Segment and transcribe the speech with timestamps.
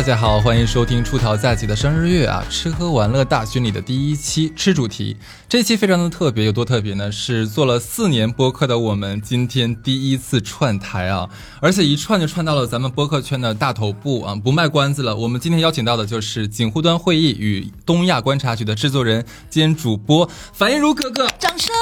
[0.00, 5.14] 大家好，欢迎收听出逃在即的生日月啊，吃喝玩乐大军里的第一期吃主题。
[5.46, 7.12] 这期非常的特别，有多特别呢？
[7.12, 11.28] 是做了四年播客的我们，今天第一次串台啊，
[11.60, 14.34] 而且一串就串到了咱们播客圈的大头部啊！
[14.34, 21.74] 不卖关子了，我们今天邀请到的就是锦湖端会议与东亚观察局的制作人兼主播樊一茹哥哥，掌声。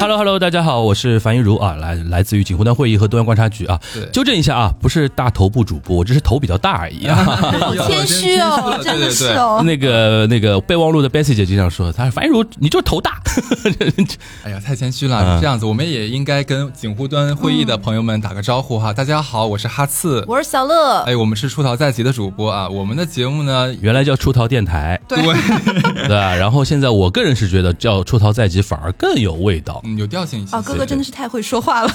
[0.00, 3.78] Hello Hello，大家好，我是樊一茹啊，来来自于锦湖端会议和东亚观察局啊。
[3.92, 7.32] 对纠正一下啊，不是大头部主播，我只是头比较大而已啊。
[7.36, 9.62] 好 谦虚哦， 真的是哦。
[9.64, 13.20] 那个那个备忘录的 Bessy 姐经常说，她说樊一茹你就是头大。
[14.44, 15.38] 哎呀，太谦虚了。
[15.40, 18.92] 这样子，我们也应该跟锦湖端会议的朋友们打个招呼哈。
[18.92, 21.00] 大家好，我是哈次，我是小乐。
[21.00, 22.68] 哎，我们是出逃在即的主播啊。
[22.68, 26.34] 我们的节目呢，原来叫出逃电台，对对吧？
[26.34, 30.56] 然后现在我个人是觉得叫出逃在即反而更有味道，嗯，有调性一些。
[30.56, 31.90] 啊，哥哥真的是太会说话了。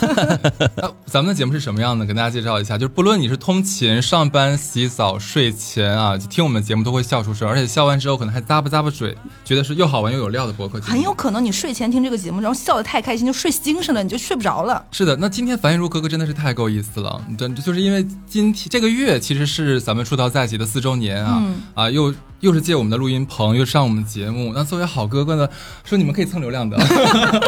[0.76, 2.06] 那咱们的节目是什么样的？
[2.06, 10.82] 跟大家介绍一下，就是不论你是通勤、上班、洗澡、睡前啊，听我们的节目都会笑出声，而且笑完之后可能还咂吧咂吧嘴，觉得是又好玩又有料的博客。
[10.82, 14.84] 很有可能你睡前听这个节目，然后笑得太开心，就睡精神了，你就睡不着了。
[14.92, 25.48] 是的，那今天樊玉茹哥哥真的是太够意思了，真就是因为今天这个月其实是咱们出道在即的四周年啊，嗯啊又又是借我们的录音棚，又上我们节目，那作为好哥哥呢，
[25.84, 26.76] 说你们可以蹭流量的，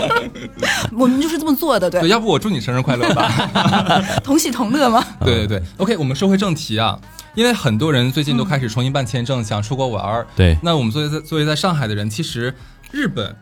[0.95, 3.31] 我们就是这么做的，对，对，要不我祝你生日快乐吧。
[4.23, 5.03] 同喜同乐吗？
[5.21, 6.99] 对对对，OK，我们说回正题啊，
[7.33, 10.25] 因为很多人最近都开始重新办签证，想出国玩儿。
[10.35, 12.51] 对那我们作为在作为在上海的人，其实
[12.89, 13.35] 日本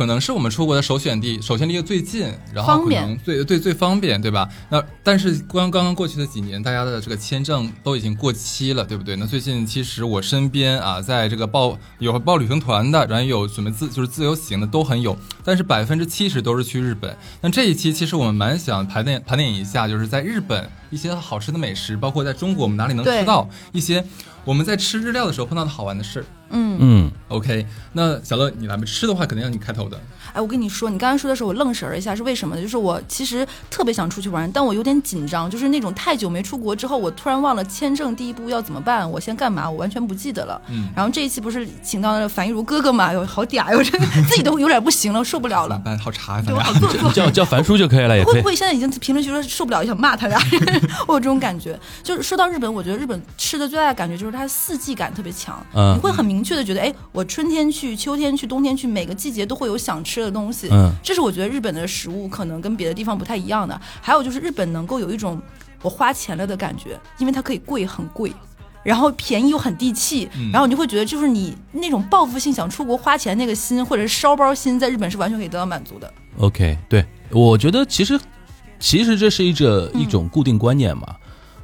[0.00, 4.48] 可能是我们出国的首选地，首先离得最近，然后可能最最最方便，对吧？
[4.70, 9.14] 那但是刚刚刚过去的几年，大家的这个签证都已经过期了，对不对？
[9.16, 17.14] 那最近其实我身边啊，在这个报有报旅行团的，然后有准备自就是自由行的都很有，但是百分之七十都是去日本。
[17.42, 24.02] 那这一期其实我们蛮想盘点盘点一下，就是在日本一些好吃的美食，包括在中国我们哪里能吃到一些
[24.44, 26.24] 我们在吃日料的时候碰到的好玩的事儿。
[26.50, 30.00] 嗯，嗯，OK，那小乐你来吧，吃的话肯定要你开头的。
[30.32, 32.62] 哎，我跟你说，你刚才说的时候，我愣神儿一下，是为什么呢？
[32.62, 40.60] 就是我其实特别想出去玩，但我有点紧张，就是那种太久没出国之后，我突然忘了签证第一步要怎么办，我先干嘛，我完全不记得了。
[40.68, 45.80] 嗯然后这一期不是请到了樊一茹哥哥嘛，哟，好嗲哟，真的自己都有点不行了，受不了了。
[45.84, 46.54] 办好茶呀，对。
[46.54, 48.46] 我好做作，叫叫樊叔就可以了，也可以会不。
[48.46, 50.38] 会现在已经评论区说受不了，想骂他呀？
[51.06, 51.78] 我有这种感觉。
[52.02, 60.68] 就是说到日本，我觉得日本吃的最大的感觉就是它四季感特别强，嗯你会很明确的觉得，哎，我春天去、秋天去、冬天去，每个季节都会有想吃的东西。
[60.70, 63.80] 嗯这是我觉得日本的食物可能跟别的地方不太一样的。
[64.00, 65.40] 还有就是日本能够有一种
[65.82, 68.32] 我花钱了的感觉，因为它可以贵很贵。
[68.82, 76.10] 然后便宜又很地气，嗯然后你就会觉得，就是你那种报复性想出国花钱那个心，或者是烧包心，在日本是完全可以得到满足的。
[76.38, 78.18] OK，对，我觉得其实
[78.78, 81.14] 其实这是一这嗯一种固定观念嘛。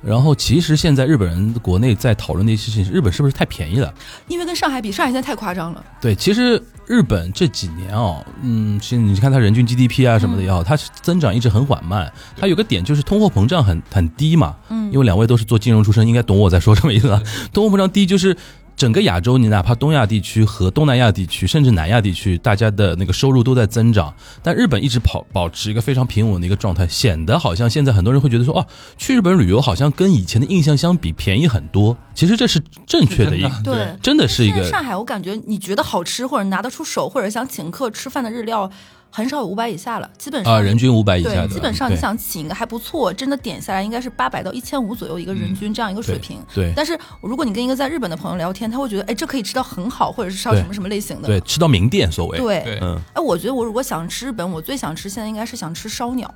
[0.06, 3.92] 然后其实现在日本人国内在讨论的一些事情，日本是不是太便宜了？
[4.28, 5.84] 因为跟上海比，上海现在太夸张了。
[6.00, 12.12] 对，其实日本这几年哦，嗯，其实你看它人均 GDP 啊什么的也好，它是增长一直很缓慢。
[12.36, 17.20] 它有个点就是通货膨胀很很低嘛，嗯因为两位都是做金融出身，应该懂我在说什么意思啊。
[17.52, 18.36] 通货膨胀低就是
[18.76, 28.66] 整个亚洲，你哪怕东亚地区和东南亚地区，甚至南亚地区，大家的那个收入都在增长，但日本一直保保持一个非常平稳的一个状态，显得好像现在很多人会觉得说，哦，
[28.98, 31.96] 去日本旅游好像跟以前的印象相比便宜很多。
[32.14, 38.70] 其实这是正确的一个，对对，真的是一个上海，我感觉你觉得好吃或者拿得出手，或者想请客吃饭的日料，
[39.16, 46.38] 很少有五百以下了，基本上啊，人均五百以下对，的，基本上你想请一个还不错，真的点下来应该是八百到一千五左右一个人均这样一个水平。
[46.54, 51.28] 对但是如果你跟一个在日本的朋友聊天，他会觉得，哎，这可以吃到很好，或者是吃到什么什么类型的。
[51.28, 52.36] 对，吃到名店所谓。
[52.36, 56.34] 对对嗯，哎，我觉得我如果想吃日本，我最想吃现在应该是想吃烧鸟。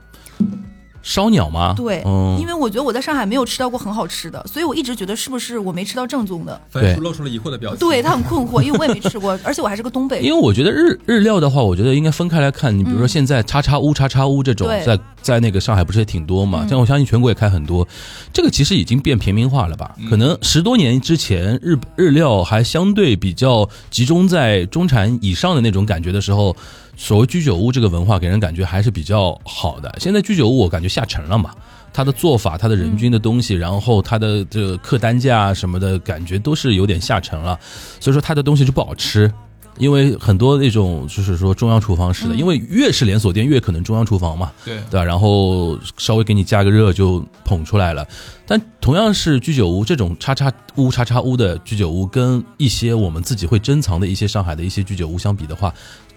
[1.03, 1.75] 烧鸟吗？
[1.77, 6.61] 对，嗯因为我觉得我在上海没有吃到过很好吃的，所以我一直觉得是不是我没吃到正宗的。
[6.71, 7.79] 樊叔露出了疑惑的表情。
[7.79, 10.25] 对他很困惑，因为我也没吃过， 而且我还是个东北人。
[10.25, 12.77] 因为我觉得日日料的话，我觉得应该分开来看。
[12.77, 16.61] 你比如说现在叉叉屋、叉叉屋这种，对在在那个上海不是也挺多嘛？
[16.65, 17.87] 嗯像我相信全国也开很多，
[18.33, 19.95] 这个其实已经变平民化了吧？
[20.09, 26.55] 可能十多年之前，日日料还相对比较集中在中产以上的那种感觉的时候，
[27.01, 29.91] 所谓居酒屋这个文化给人感觉还是比较好的。
[29.99, 31.51] 现在居酒屋我感觉下沉了嘛。
[31.95, 37.59] 它的做法、它的人均的东西，然后它的这个客单价啊什么的，感觉都是有点下沉了，
[37.99, 39.33] 所以说它的东西就不好吃。
[39.79, 45.05] 因为很多那种就是说中央厨房式的，因为越是连锁店越可能中央厨房嘛，对对吧？
[45.05, 48.07] 然后稍微给你加个热就捧出来了。
[48.47, 55.73] 但同样是居酒屋这种叉叉屋、叉叉屋的居酒屋，跟一些我们自己会珍藏的一些上海的一些居酒屋相比的话，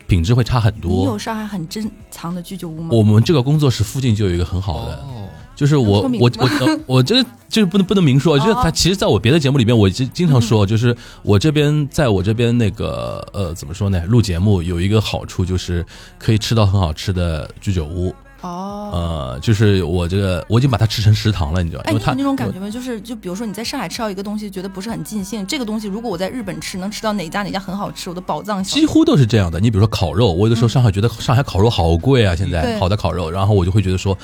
[0.07, 1.19] 品质会差很多你多有。
[1.19, 2.89] 上海很珍藏的居酒屋吗？
[2.91, 14.03] 我们这个工作室附近就有一个很好的，哦，就是我我我呃我这个就是不能不能明说，就是哦他其实在我别的节目里面，我经经常说，就是我这边在我这边那个呃怎么说呢？
[14.05, 15.85] 录节目有一个好处就是
[16.17, 18.13] 可以吃到很好吃的居酒屋，
[18.44, 18.92] 哦。
[18.94, 21.81] 呃，就是我这个我已经把它吃成食堂了，你知道？
[21.86, 22.69] 哎，因为它你有那种感觉吗？
[22.69, 29.60] 就是就比如说你在上海吃到一个东西，觉得不是很尽兴，这个东西如果我在日本吃，能吃到哪家哪家很好吃，我的宝藏几乎都是这样的。
[29.60, 34.18] 你比如说烤肉，我有的时候上海觉得上海烤肉好贵啊，现在好的烤肉，然后我就会觉得说，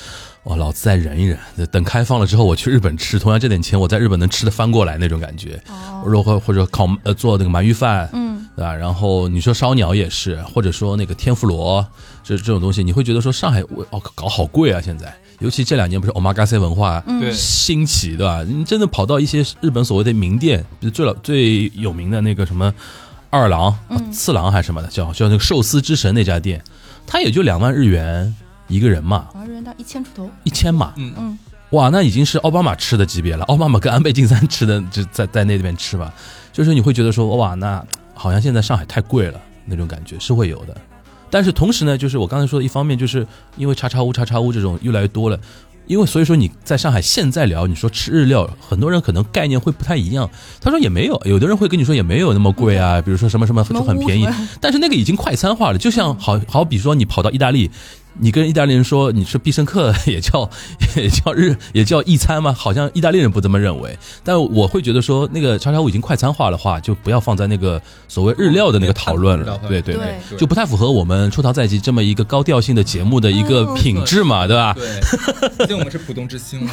[0.50, 1.38] 哇，老子再忍一忍，
[1.70, 5.62] 等开放了之后我去日本吃，同样这点钱我在日本能吃的翻过来那种感觉。
[5.70, 8.74] 哦，或者或或者烤呃做那个鳗鱼饭，嗯，对吧？
[8.74, 11.86] 然后你说烧鸟也是，或者说那个天妇罗
[12.24, 15.14] 这这种东西，你会觉得说上海我哦搞好贵啊，现在。
[15.38, 18.44] 尤其这两年不是 omakase 文化对兴起，对吧？
[18.44, 22.74] 你真的跑到一些日本所谓的名店，比如最老最有名的那个什么
[23.30, 26.62] 二郎、啊次郎还是什么的，叫叫那个寿司之神那家店，
[27.06, 28.36] 它也就两万日元
[28.70, 31.14] 一个人嘛，好像日元到一千出头，一千嘛，嗯。
[31.18, 31.38] 嗯，
[31.72, 33.44] 哇，那已经是奥巴马吃的级别了。
[33.46, 36.14] 奥巴马跟安倍晋三吃的，就在在那边吃吧，
[36.54, 37.84] 就是你会觉得说，哇，那
[38.14, 40.76] 好像现在上海太贵了那种感觉是会有的。
[41.30, 43.26] 但是同时呢，就是我刚才说的，一方面就是
[43.56, 45.40] 因为叉叉屋、叉叉屋这种越来越多了，
[45.86, 50.28] 因为所以说你在上海现在聊，你说吃日料，很多人可能概念会不太一样。
[50.60, 54.28] 他说也没有，有的人会跟你说也没有那么贵啊，比如说什么什么就很便宜，
[54.60, 57.70] 但是那个已经快餐化了，就像好好比说你跑到意大利，
[58.20, 60.50] 你跟意大利人说你吃必胜客 也叫
[60.96, 62.54] 也叫日也叫意餐吗？
[62.54, 74.74] 好像意大利人不这么认为，但我会觉得说那个叉烧屋已经快餐化的话，就不要放在那个所谓日料的那个讨论了，对对对对就不太符合我们出逃在即这么一个高调性的节目的一个品质嘛，对吧？
[74.76, 75.00] 对，
[75.58, 76.72] 毕竟我们是浦东之星嘛。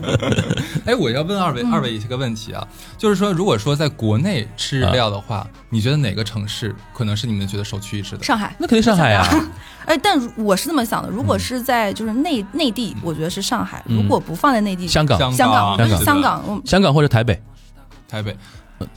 [0.84, 2.66] 哎，我要问二位、二位一个问题啊，
[2.96, 8.24] 就是说，如果说在国内吃日料的话，你觉得哪个城市可能是你们觉得首屈一指的？
[8.24, 8.54] 上海。
[8.58, 9.26] 那肯定上海啊，
[9.86, 16.62] 哎，但我是这么想的，如果是在就是内内地，我觉得是上海；嗯如果不放在内地，香港、香港，香港。
[16.64, 17.40] 香港或者台北，
[18.08, 18.36] 台北。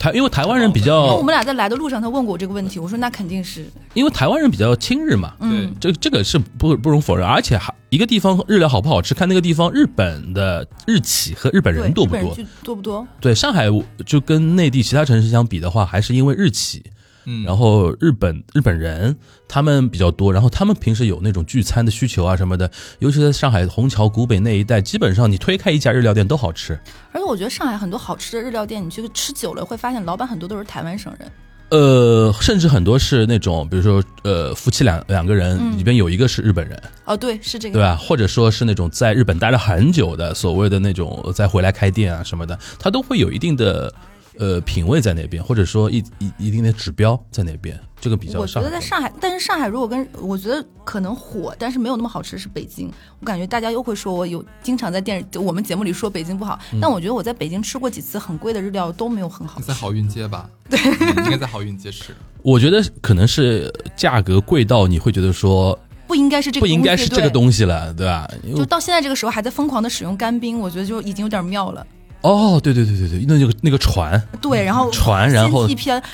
[0.00, 12.36] 台因为台湾人比那较我，们俩在来的路上，他问过我这个问题，我说那肯定是，因为台湾人比较亲日嘛，嗯，这这个是不不容否认，而且还一个地方日料好不好吃，看那个地方日本的日企和日本，人多不多。
[12.64, 13.06] 多不多？
[13.20, 13.66] 对上海
[14.04, 16.82] 就跟内地其他城市相比的话，还是因为日企，
[17.26, 19.16] 嗯，然后日本日本人
[19.48, 22.70] 他们比较多，然后他们平时有那种聚餐的需求啊什么的，
[23.00, 26.78] 尤其在上海虹桥、古北那一带，基本上你推开一家日料店都好吃。
[27.12, 31.30] 而且我觉得上海很多好吃的日料店，你去吃久了会发现，老板很多都是台湾省人。
[31.68, 37.96] 呃，甚至很多是那种，比如说，呃，夫妻两两个人嗯里边有一个是日本人，哦，对，是这个，对吧？
[37.96, 43.92] 或者说是那种在日本待了很久的，所谓的那种再回来开店啊什么的，他都会有一定的
[44.38, 52.90] 呃品味在那边，或者说一一一定的指标在那边，这个比较我觉得在上海，但是上海如果跟我觉得可能火，但是没有那么好吃是北京。
[53.20, 59.74] 我感觉大家又会说我有经常在电视我们节目里说北京不好，嗯但我觉得我在北京吃过几次很贵的日料都没有很好吃你在。
[59.74, 60.48] 好运街吧？
[60.68, 60.78] 对，
[61.24, 62.14] 应该在好运街吃。
[62.42, 68.28] 我觉得可能是价格贵到你会觉得说不应该是这个不，应该是这个东西了，对吧？
[68.54, 71.84] 就到现在这个时候还在疯狂的使用干冰，我觉得就已经有点妙了。
[72.22, 75.68] 哦，对对对对对，那那个那个船，对，然后船然后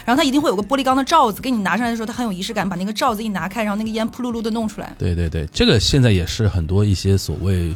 [0.04, 4.94] 然后它一定会有个玻璃缸的罩子，给你拿上来的时候，它很有仪式感，把那个罩子一拿开，然后那个烟扑噜噜的弄出来。
[4.98, 7.74] 对对对，这个现在也是很多一些所谓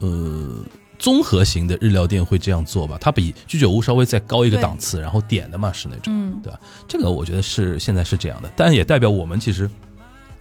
[0.00, 0.62] 呃
[0.98, 6.60] 综合型的日料店会这样做吧，它比居酒屋稍微再高一个档次，然后点的嘛是那种，嗯，对吧？
[6.86, 9.70] 这个我觉得是现在是这样的，但也代表我们其实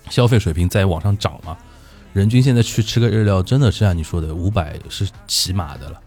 [0.09, 1.55] 消费水平在往上涨嘛。
[2.13, 6.01] 人均现在去吃个日料，真的是像你说的，五百是起码的了。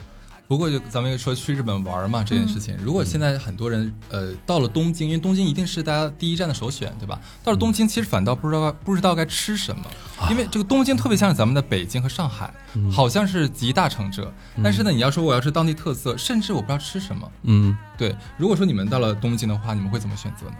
[0.51, 7.21] 不过就咱们又说去日本玩嘛这件事情，如果现在很多人呃到了东京，因为东京一定是大家第一站的首选，对吧？
[7.45, 9.85] 到了东京，其实反倒不知道不知道该吃什么，
[10.29, 12.53] 因为这个东京特别像是咱们的北京和上海，
[12.91, 14.35] 好像是集大成者。
[14.61, 17.31] 但是呢，你要说我要吃当地特色，甚至我不知道吃什么。
[17.45, 20.57] 嗯，对，如果说你们到了东京的话，你们会怎么选择呢？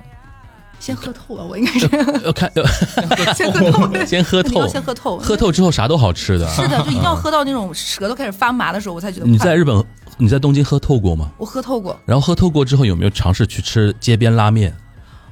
[0.81, 1.89] 先喝透了，我应该是
[2.25, 2.65] 要 看 要
[3.35, 6.49] 先喝透，先喝透先喝透，喝透之后啥都好吃的。
[6.49, 9.85] 是的，就一定要喝到那种舌头开始发麻的时候，我才觉得你在日本，
[10.17, 11.31] 你在东京喝透过吗？
[11.37, 14.75] 我喝透过，然后喝透过之后，有没有尝试去吃街边拉面？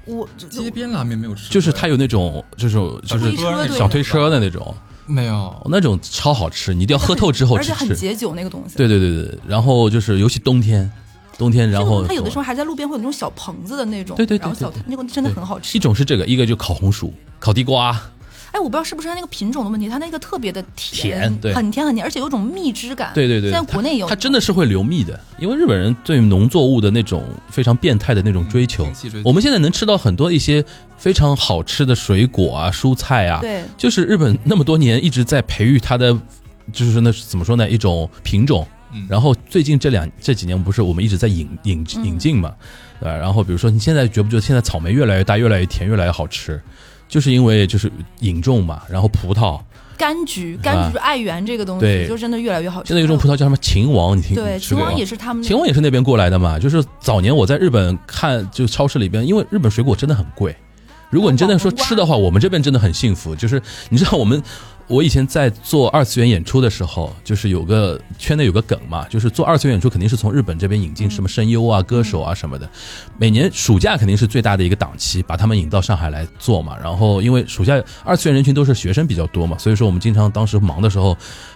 [0.04, 2.76] 我街边拉面没有吃，就是它有那种，就是
[3.06, 3.34] 就是
[3.76, 4.74] 小推车的那种，
[5.06, 5.66] 没有。
[5.70, 7.64] 那种超好吃，你一定要喝透之后吃。
[7.64, 8.76] 且很解酒那个东西。
[8.76, 10.90] 对对对对，然后就是尤其冬天，
[11.38, 15.80] 冬天然后它有的时候还在路边会有那种小棚子的那种，对对对然后小对对那个真的很好吃一。
[15.80, 17.92] 种是这个，一个就烤红薯、烤地瓜，
[18.50, 23.12] 哎，我不知道是不是它那个品种的问题，它那个特别的甜，甜对很甜很甜，而且有种蜜汁感。
[23.14, 30.64] 对对对，现在国内有，它真的是会流蜜的，因为日本人对农作物的那种非常变态的那种追求嗯追，求我们现在能吃到很多一些
[30.96, 36.18] 非常好吃的水果啊、蔬菜啊，对就是日本那么多年一直在培育它的
[36.72, 38.66] 就是那怎么说呢，一种品种。
[38.92, 42.54] 嗯然后最近这两这几年不是我们一直在引引引进嘛，
[43.00, 43.16] 对吧？
[43.16, 46.60] 然后比如说你现在觉不觉得现在草莓越来越大，越来越甜，越来越好吃，
[47.08, 47.90] 就是因为就是
[48.20, 48.82] 引种嘛。
[48.88, 49.60] 然后葡萄，
[49.98, 52.88] 柑橘，柑橘爱媛这个东西，就真的越来越好吃。
[52.88, 60.56] 现在有一种葡萄叫什么秦王，你听对，秦王也是他们秦王也是那边过来的嘛，就是早年我在日本看，就超市里边，因为日本水果真的很贵。
[61.10, 63.34] 如果你真的说吃的话，我们这边真的很幸福。
[63.34, 64.42] 就是你知道我们，
[64.88, 72.68] 我以前在做二次元演出的时候，就是有个圈内有个梗嘛，就是做二次元演出肯定是从日本这边引进什么声优啊、歌手啊什么的。
[73.18, 76.74] 每年暑假肯定是最大的一个档期，把他们引到上海来做嘛。
[76.82, 81.14] 然后因为暑假二次元人群都是学生比较多嘛，所以说我们经常当时忙的时候，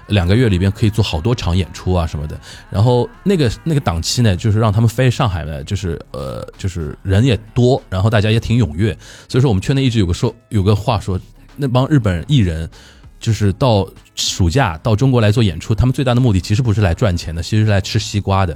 [0.08, 2.38] 两个月里边可以做好多场演出啊什么的。
[2.68, 8.94] 然后那个那个档期呢，就是让他们飞上海呢，就是呃就是人也多，然后大家也挺踊跃，
[9.26, 11.18] 所以说我们圈内一直有个说有个话说，
[11.56, 12.68] 那帮日本艺人。
[13.22, 18.54] 就是到暑假到中国来做演出，他们最大的目的其实不是来赚钱的，其实是来吃西瓜的，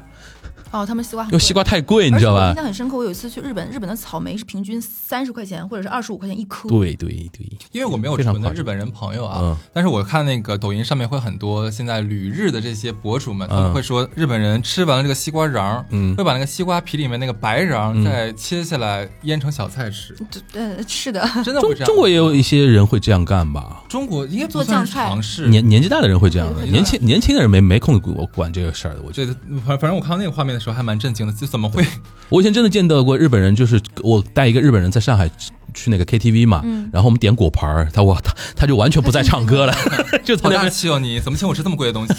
[0.77, 2.55] 哦，他们西瓜很因为西瓜太贵，你知道吧我印？
[2.55, 6.69] 象很深刻，我有一次去日本，日本的草莓是平均三十块钱或者是二十五块钱一颗。
[6.69, 20.15] 对对对，因为我没有非常夸张纯的日本人朋友啊，嗯但是我看那个抖音上面会很多现在旅日的这些博主们，他嗯们会说日本人吃完了这个西瓜瓤，嗯会把那个西瓜皮里面那个白瓤再切下来腌成小菜吃，
[20.53, 21.87] 对，呃，是的，真的会这样。
[21.87, 23.83] 中国也有一些人会这样干吧？
[23.89, 25.49] 中国应该不做算是酱菜尝试。
[25.49, 29.03] 年年纪大的人会这样的，年轻年轻的人没没空管管这个事儿的。
[29.03, 31.85] 我觉得，反反正我看到那个画面的时候还蛮震惊的，就怎么会？
[32.29, 35.31] 我以前真的见到过日本人，就是我带一个日本人在上海
[35.75, 39.75] 去那个 KTV 嘛，嗯然后我们点果盘儿，他我他 他就完全不再唱歌了，
[40.25, 40.99] 就在好大气哦！
[40.99, 42.15] 你怎么请我吃这么贵的东西？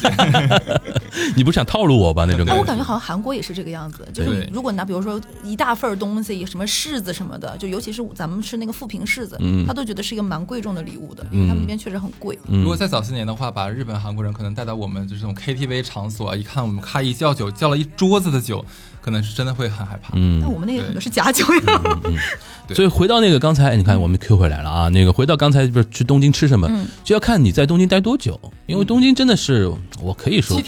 [1.36, 2.26] 你不是想套路我吧？
[2.26, 2.62] 那种哎，感觉。
[2.62, 12.38] 我感觉好像韩国也是这个样子，就是如果拿比如说一大份东西，什么柿子什么的，就尤其是咱们吃那个富平柿子，嗯他都觉得是一个蛮贵重的礼物的，因为他们那边确实很贵。
[12.48, 18.64] 嗯如果再早些年的话，把日本、韩国人可能带到我们就是这种 KTV 场所，一看我们咔一叫酒，叫了一桌子的酒，
[19.02, 20.12] 可能是真的会很害怕。
[20.14, 22.00] 嗯那我们那个对很多是假酒呀，
[22.68, 24.90] 对所以回到那个刚才，你看我们 Q 回来了啊。
[24.90, 30.62] 那个回到刚才不是去东京吃什么，嗯就要看你在东京待多久，因为东京真的是我可以说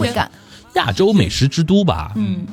[0.75, 2.11] 亚洲美食之都吧。
[2.15, 2.45] 嗯，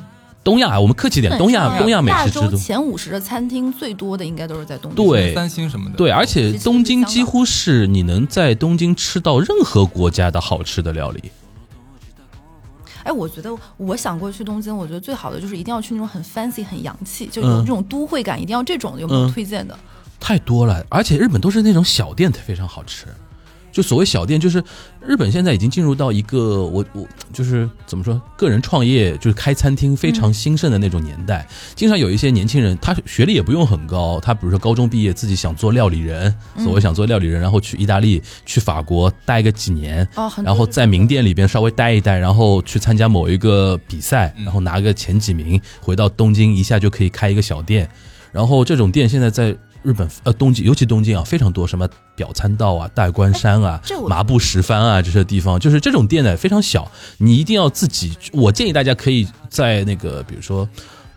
[0.43, 2.57] 东亚，我们客气点，东亚东亚美食之都。
[2.57, 5.05] 前五十的餐厅最多的应该都是在东京。
[5.05, 11.23] 对三星什么的，对，而且东京几乎是你能在东京吃到任何国家的好吃的料理。
[13.07, 19.01] 哎，我觉得我想过去东京，我觉得最好的就是一定要去那种很 fancy、很洋气，就嗯有这种都会感，一定要这种的。
[19.01, 19.79] 有没有嗯推荐的？
[20.19, 23.05] 太多了，而且日本都是那种小店非常好吃。
[23.77, 24.57] 就所谓小店，就是
[25.05, 31.47] 日本现在已经进入到一个我我就是怎么说，个人创业就是开餐厅非常兴盛的那种年代。
[31.75, 47.87] 经常有一些年轻人，他学历也不用很高，他比如说高中毕业，自己想做料理人，所谓想做料理人，然后去意大利、去法国待个几年，哦，然后在名店里边稍微待一待，然后去参加某一个比赛，嗯然后拿个前几名，回到东京一下就可以开一个小店。
[48.31, 49.55] 然后这种店现在在
[49.87, 58.11] 日本呃东京，尤其东京啊非常多，什么表参道啊、代官山啊、麻布十番啊这些地方，就是这种店呢非常小，你一定要自己。
[58.33, 60.67] 我建议大家可以在那个比如说，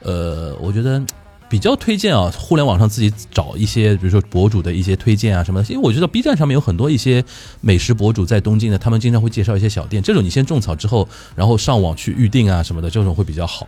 [0.02, 1.02] 呃，我觉得。
[1.50, 7.24] 比较推荐啊，互联网上自己找一些，比如说博主的一些推荐啊什么的，因为我觉得 B 站上面有很多一些
[7.60, 13.66] 美食博主在东京的，他们经常会介绍一些小店，这种你先种草之后，然后上网去预定啊什么的，这种会比较好。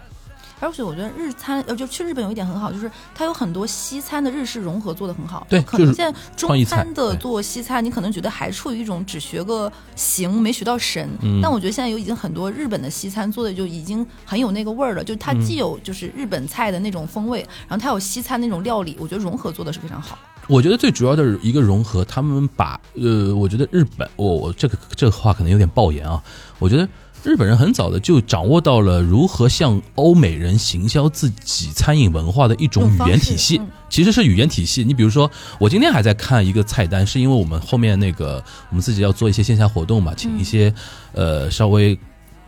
[0.63, 5.45] 而且我觉得日餐呃，就去日本有一点很好，就是它有很多西餐的日式融合做的很好。
[5.51, 11.11] 对可能现在中餐的做西餐，你可能觉得还处于一种只学个形没学到神。
[11.21, 20.17] 嗯但我觉得现在有已经很多日本的西餐做的就已经很有那个味儿了，就它嗯既有就是日本菜的那种风味，然后它有西餐那种料理，我觉得融合做的是非常好。
[20.49, 26.21] 我觉得最主要的一个融合，他们把呃，我觉得日本，我、我这个这个话可能有点爆言啊，
[26.59, 26.89] 我觉得
[27.23, 34.83] 日本人很早的就掌握到了如何向欧美人行销自己餐饮文化的一种语言体系其实是语言体系。
[34.83, 40.73] 你比如说，我今天还在看一个菜单，是因为我们后面那个我们自己要做一些线下活动嘛，请一些
[41.13, 41.99] 呃稍微。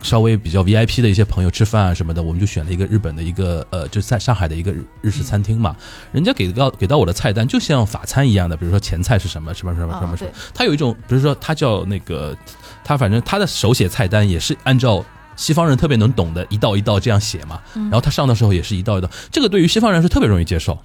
[0.01, 5.75] 稍微比较 VIP 的一些朋友吃饭啊什么的，我们就选了一个日本的一个呃，就在上海的一个日日式餐厅嘛。
[6.11, 12.37] 人家给到给到我的菜单就像法餐一样的，比如说前菜是什么什么什么什么啊什么，它有一种，比如说它叫那个，
[12.85, 15.03] 它反正他的手写菜单也是按照
[15.35, 20.77] 西方人特别能懂的一道一道这样写嘛，然后他上的时候也是一道一道，这个对于西方人是特别容易接受。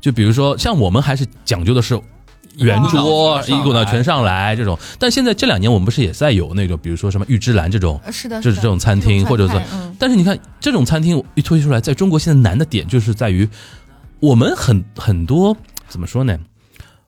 [0.00, 1.98] 就比如说像我们还是讲究的是。
[2.58, 13.46] 圆桌一股脑全上来这种，但现在这两年我们不是也在有那种，比如说什么玉芝兰这种，呃是的，就是这种餐厅，或者说这种川菜，嗯但是你看这种餐厅一推出来，在中国现在难的点就是在于，
[14.20, 15.54] 我们很很多
[15.86, 16.34] 怎么说呢？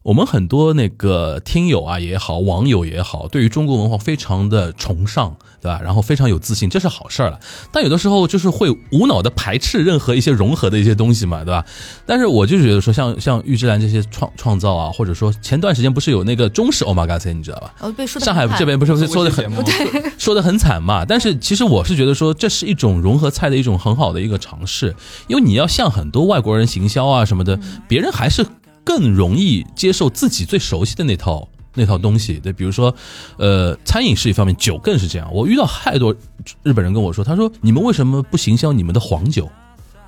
[0.04, 5.80] 我们很多那个听友啊也好，网友也好，对于中国文化非常的崇尚，对吧？
[5.82, 7.38] 然后非常有自信，这是好事儿了。
[7.72, 11.64] 但有的时候就是会无脑的排斥任何一些融合的一些东西嘛，对吧？
[12.06, 17.74] 但是我就觉得说，像像玉芝兰这些创创造啊，或者说前段时间不是有那个中式 omakase，你知道吧？
[17.80, 19.52] 哦，被说的上海这边不是说的很
[20.16, 21.04] 说的很惨嘛？
[21.04, 24.94] 但是其实我是觉得说，这是一种融合菜的一种很好的一个尝试，
[25.26, 28.46] 因为你要向很多外国人行销啊什么的，别人还是
[28.88, 32.40] 更容易接受自己最熟悉的那套那套东西。
[32.40, 32.94] 对，比如说，
[33.36, 35.28] 呃，餐饮是一方面，酒更是这样。
[35.30, 36.16] 我遇到太多
[36.62, 39.46] 日本人跟我说，他说你们为什么不行销你们的黄酒？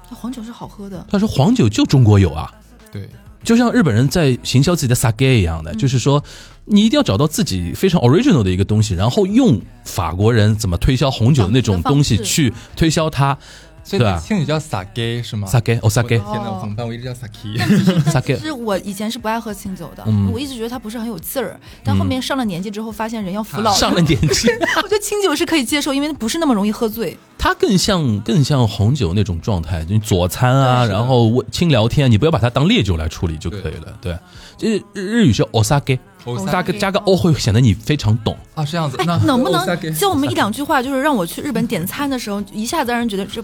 [0.08, 2.50] 那黄酒是好喝的，他说黄酒就中国有啊。
[2.90, 3.06] 对，
[3.44, 6.24] 就像日本人在行销自己的 sake 一样的，就是说，
[6.64, 13.36] 你一定要找到自己非常 original 的一个东西，然后用法国人怎么推销红酒的那种东西去推销它。
[13.82, 16.86] 所以对吧青语叫 sake 是吗 sake 哦我的 sake 天哪，我怎么办？
[16.86, 17.30] 我一直叫 sake。
[17.42, 21.58] 其 sake 实我 以前是不爱喝清酒的，嗯我一直觉得它不是很有劲儿。
[21.82, 27.16] 但后面上了年纪之后，发现人要服老，上了年纪， 我觉得清酒是可以接受，因为不是那么容易喝醉。
[27.38, 33.96] 它更像更像红酒那种状态，就你佐餐啊，然后温轻聊天，你不要把它当烈酒来处理就可以了。
[34.00, 34.18] 对，
[34.58, 38.36] 就是日语是 osake，Osake 加个加个 o 会显得你非常懂。
[38.54, 43.42] 啊，是这样子，那能不能教我们一两句话，就是让我去日本点餐的时候，一下子让人觉得这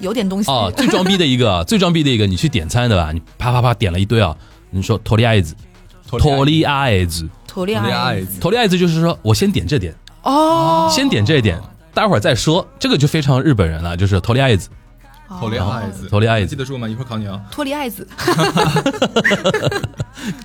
[0.00, 0.50] 有点东西。
[0.50, 4.36] 哦，最装逼的一个， 最装逼的一个，你去点餐的吧，你啪啪啪点了一堆啊，
[4.70, 5.54] 你说托利爱子，
[6.08, 11.60] 托利爱子，头恋恋爱爱托利爱子就是说我先点这点，哦，先点这点，
[11.92, 14.68] 待会儿再说，这个就非常日本人了，就是托利爱子，
[15.40, 16.88] 头恋爱子，头恋爱子记得住吗？
[16.88, 17.40] 一会儿考你啊。
[17.50, 18.06] 脱离爱子，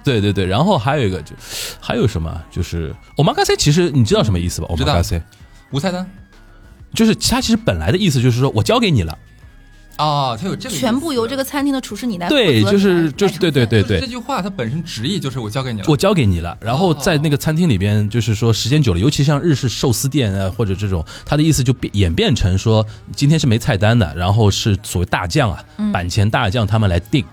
[0.03, 1.33] 对对对，然后还有一个就
[1.79, 4.67] 还有什么，就是 omakase，其实你知道什么意思吧？
[4.77, 5.21] 知道？omakase。
[5.71, 6.09] 无菜单
[6.95, 9.15] 就是他其实本来的意思就是说我交给你了，
[9.99, 13.99] 啊，它有这个全部由这个餐厅的厨师你来负责对，就是就是对对对对。
[13.99, 15.85] 这，句话它本身直译就是我交给你了。
[15.89, 27.25] 我交给你了，然后在那个餐厅里边，就是说时间久了，尤其像日式寿司店啊，或者这种，它的意思就变演变成说，今天是没菜单的，然后是所谓大将啊，板前大将他们来定，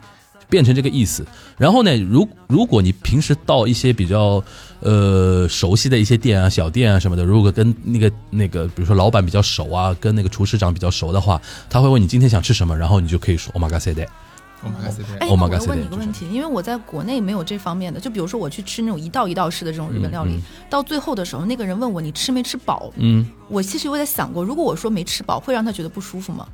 [0.49, 1.25] 变成这个意思。
[1.57, 4.43] 然后呢，如如果你平时到一些比较
[4.81, 14.07] 呃熟悉的一些店啊、小店啊什么的，如果跟那个那个，比如说老板比较熟啊，跟那个厨师长比较熟的话，他会问你今天想吃什么，然后你就可以说 omakase de。
[14.63, 26.49] 我们开始哎，我问你一个问题，因为我在国内没有这方面的，就比如说我去吃那种一道一道式的这种日本料理，嗯到最后的时候，那个人问我你吃没吃饱，嗯我其实我在想过，如果我说没吃饱，会让他觉得不舒服吗？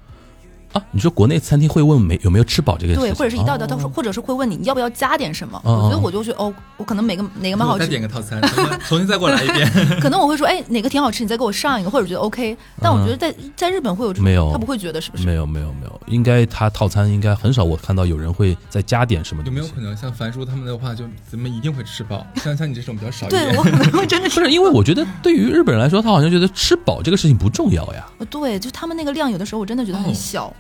[0.73, 3.11] 啊，你说国内餐厅会问没有没有吃饱这个事情？
[3.11, 9.71] 对，或者是一道一道，他说，哦或者是会问你要不要加点什么，哦所以我就觉得哦，我可能每个哪个蛮好吃再点，个套餐，重 新重新再过来一遍。
[10.01, 15.25] 可能我会说哎哪个挺好吃，你再给我上一个，或者觉得 OK，但我觉得在在日本会有这种没有他不会觉得是不是？
[15.27, 19.59] 没有没有没有，应该他套餐应该很少，我看到有人会再加点什么东西。
[19.59, 22.27] 有没有可能像樊叔他们的话，就咱们一定会吃饱？
[22.37, 23.49] 像像你这种比较少一点。
[23.49, 28.07] 对我可能会真的是，不是，因为我觉得对于日本人来说，他好像觉得吃饱这个事情不重要呀。
[28.31, 30.53] 对，就他们那个量，有的时候我真的觉得很小。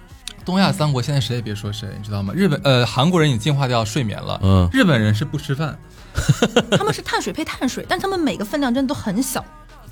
[0.44, 2.32] 东亚三国现在谁也别说谁，你知道吗？
[2.34, 5.78] 日本呃韩国人已经进化掉睡眠了，嗯日本人是不吃饭。
[6.76, 9.42] 他们是碳水配碳水，但他们每个分量真的都很小。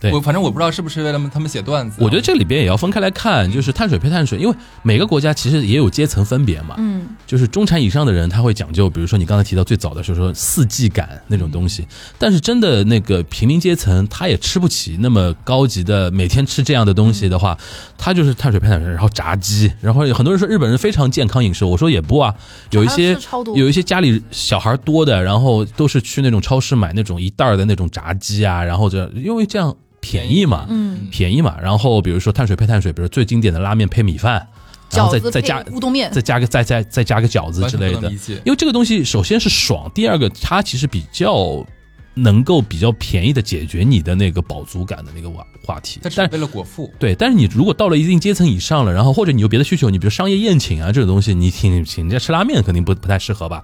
[0.00, 2.04] 对我反正我不知道是不是为了他们写段子啊。
[2.04, 6.74] 我觉得这里边也要分开来看，就是碳水配碳水，因为每个国家其实也有阶层分别嘛。
[6.78, 11.86] 嗯，就是中产以上的人，他会讲究，比如说你刚才提到最早的时候说四季感那种东西，
[12.18, 17.56] 但是真的那个平民阶层，他也吃不起那么高级的，每天吃这样的东西的话，
[17.98, 22.34] 他就是碳水配碳水，然后炸鸡，然后有很多人说日本人非常健康饮食，我说也不啊，
[22.70, 23.16] 有一些
[23.54, 34.46] 有一些家里小孩多的，然后都是去那种超市买那种一袋的那种炸鸡啊，然后这因为这样便宜嘛，嗯，便宜嘛，然后比如说碳水配碳水，比如最经典的拉面配米饭，
[34.92, 36.10] 然后再再加乌冬面。
[36.12, 38.10] 再，加个再再再加个饺子之类的。
[38.44, 41.64] 因为这个东西首先是爽，第二个它其实比较
[42.14, 46.90] 能够比较便宜的解决你的那个饱足感的那个话话题，但是为了果腹。
[46.98, 53.62] 对，但是你如果到了一定阶层以上了，然后或者你有别的需求，你比如商业宴请啊这种东西，你请请人家吃拉面肯定不不太适合吧？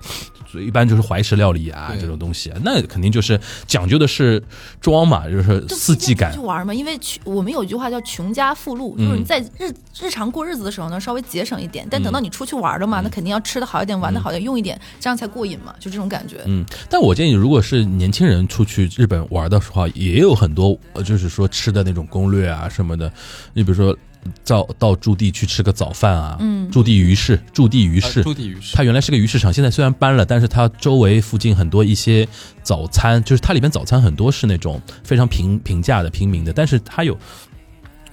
[0.50, 4.42] 所以一般就是怀石料理啊这种东西，那肯定就是讲究的是
[4.80, 6.38] 装嘛，就是就四季感去。
[6.38, 6.72] 玩嘛。
[6.72, 16.36] 因为穷我们有一句话叫“穷家富路”，嗯就是你在日日常过日子的时候呢，稍微节省一点，但等到你出去玩了嘛，那肯定要吃的好一点，玩的好一点，用一点，这样才过瘾嘛，就这种感觉。
[16.46, 23.12] 嗯，但我建议，如果是年轻人出去日本玩的话，也有很多呃，就是说吃的那种攻略啊什么的。
[23.54, 23.96] 你比如说，
[24.44, 32.26] 到到驻地去吃个早饭啊，嗯驻地鱼市，驻地鱼呃市，驻地鱼市它原来是个鱼市场，现在虽然搬了，但是它周围附近很多一些
[32.62, 37.16] 早餐，就是它里边早餐很多是那种非常平平价的、平民的，但是它有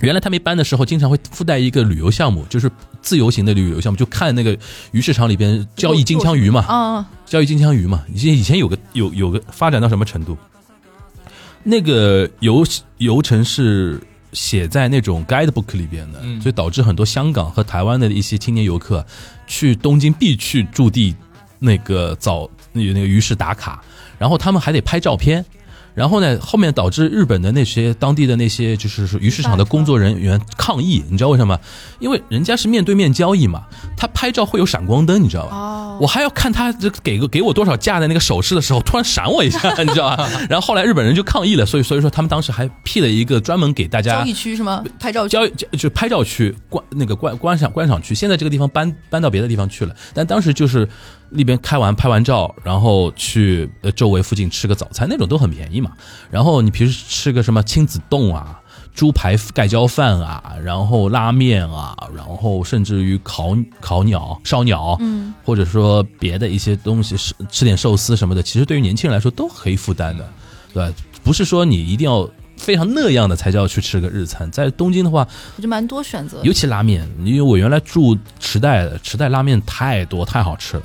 [0.04, 2.70] 原来他们搬的时候，经常会附带一个旅游项目，就是
[3.02, 4.58] 自由行的旅游项目，就看那个
[4.92, 8.04] 鱼市场里边交易金枪鱼嘛，啊，交易金枪鱼嘛。
[8.14, 10.38] 以前以前有个有有个发展到什么程度？
[11.64, 12.66] 那个游
[12.98, 13.98] 游程是
[14.34, 19.06] 写在那种 guidebook 里边的，嗯所以导致很多香港和台湾的一些青年游客
[19.48, 21.16] 去东京必去驻地
[21.60, 23.82] 那个早那个那个鱼市打卡，
[24.20, 25.46] 然后他们还得拍照片。
[25.94, 31.60] 然后呢，后面导致日本的那些当地的那些就是鱼市场的工作人员抗议，你知道为什么？
[32.00, 33.64] 因为人家是面对面交易嘛，
[33.96, 35.56] 他拍照会有闪光灯，你知道吧？
[35.56, 40.30] 哦，我还要看他这给个给我多少价的那个手势的时候，突然闪我一下，你知道吧？
[40.50, 44.84] 然后后来日本人就抗议了，所以 所以说他们当时还辟了一个专门给大家交易区是吗？
[45.00, 50.88] 拍照区交易就就拍照区观那个观观赏观赏区，现在这个地方搬搬到别的地方去了，但当时就是
[51.34, 55.92] 那边开完拍完照，然后去呃周围附近吃个早餐，那种都很便宜嘛。
[56.30, 58.60] 然后你平时吃个什么亲子冻啊。
[58.96, 70.30] 猪排盖浇饭啊，然后拉面啊，然后甚至于烤烤鸟、烧鸟，嗯，或者说别的一些东西，吃吃点寿司什么的，其实对于年轻人来说都可以负担的，
[70.76, 70.96] 对吧？
[71.24, 74.48] 不是说你一定要非常那样的才叫去吃个日餐。
[74.52, 76.40] 在东京的话，我觉得蛮多选择。
[76.44, 80.84] 尤其拉面，因为我原来住池袋的，池袋拉面太多太好吃了。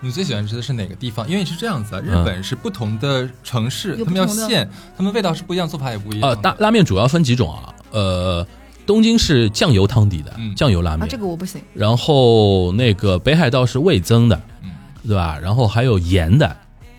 [0.00, 1.28] 你最喜欢吃的是哪个地方？
[1.28, 6.42] 因为是这样子啊，日嗯本是不同的城市，有他们要不同的现，他们味道是不一样，做法也不一样呃，的。
[6.42, 7.74] 大拉面主要分几种啊？
[7.90, 8.46] 呃，
[8.86, 11.60] 东京是酱油汤底的嗯酱油拉面，啊，这个我不行。
[11.74, 14.70] 然后那个北海道是味增的，嗯
[15.06, 15.38] 对吧？
[15.42, 16.56] 然后还有盐的，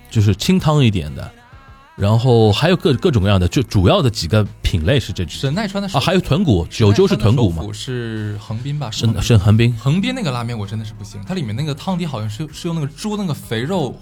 [0.10, 1.32] 就是清汤一点的，
[2.00, 8.90] 然后还有各各种各样的，就主要的几个品类是这只神奈川的啊，还有豚骨，九州是豚骨嘛，是横滨吧？
[8.90, 13.94] 是横滨是横滨，横滨那个拉面我真的是不行，它里面那个汤底好像是是用那个猪那个肥肉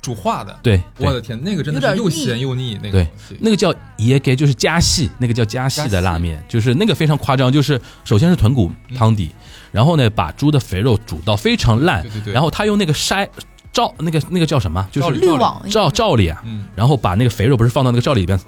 [0.00, 0.58] 煮化的。
[0.62, 1.06] 对，对。
[1.06, 9.30] 我的天，那个真的是又咸又腻，那个对那个叫野给，就是加细，那个叫加细的拉面，就是那个非常夸张，就是首先是豚骨汤底，
[9.72, 12.32] 然后呢把猪的肥肉煮到非常烂，对对对。
[12.32, 13.28] 然后他用那个筛
[13.72, 18.38] 罩那个那个叫什么，就是滤网罩罩里啊，嗯，然后把那个肥肉不是放到那个罩里里边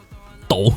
[0.46, 0.72] 抖，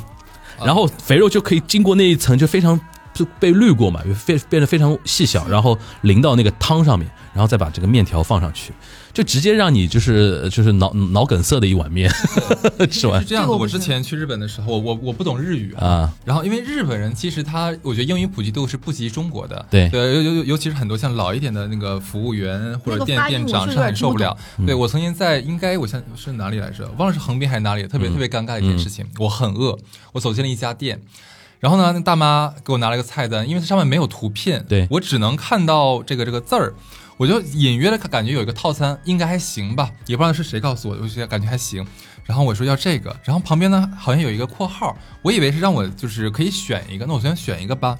[0.59, 0.65] 啊。
[0.65, 2.79] 然后肥肉就可以经过那一层就非常
[3.13, 8.73] 就被滤过嘛，变变得非常细小，然后淋到那个汤上面，然后再把这个面条放上去，
[9.13, 12.11] 就直接让你就是就是脑脑梗塞的一碗面
[12.91, 13.51] 吃完是这样子。
[13.51, 15.85] 我之前去日本的时候，我我我不懂日语啊。
[15.85, 19.65] 啊，然后，因为日本人其实他，我觉得英语普及度是不及中国的。
[19.69, 24.37] 对对，尤尤尤其是很多像老一点的那个服务员或者店店长是很受不了。
[24.57, 29.05] 嗯对我曾经在应该我想是哪里来着，忘了是横滨还是哪里，特别嗯特别尴尬的一件事情。
[29.19, 29.77] 我很饿，
[30.13, 31.01] 我走进了一家店。
[31.59, 36.73] 然后呢，那大妈给我拿了个菜单，因为它上面没有图片，对我只能看到这个这个字儿，
[37.21, 41.85] 我就隐约的感觉有一个套餐，应该还行吧，也不知道是谁告诉我的，我就感觉还行。
[42.25, 47.95] 然后我说要这个，然后旁边呢好像有一个括号，我以为是让我就是可以选一个，那我先选一个吧。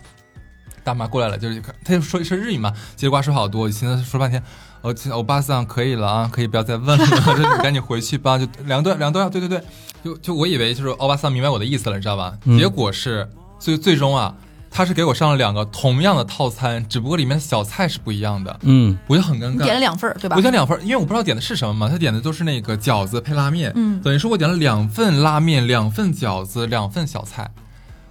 [0.84, 4.42] 大妈过来了，就是他就说说日语嘛，叽里呱说好多，我现在说半天，
[4.82, 9.62] 我欧巴桑可以了啊，可以不要再问了，就赶紧回去吧，就两段两段，对对对，
[10.04, 12.36] 就就我以为就是欧巴桑明白我的意思了，你知道吧？
[12.46, 13.30] 嗯结果是
[13.60, 14.36] 最最终啊，
[14.74, 19.64] 他是给我上了两个同样的套餐，只不过里面的小菜是不一样的，嗯我就很尴尬。
[19.64, 20.36] 点了两份儿对吧？
[20.38, 27.52] 我点两份儿，因为我不知道点的是什么嘛，他点的都是那个饺子配拉面，嗯等于说我点了两份拉面、两份饺子、两份小菜，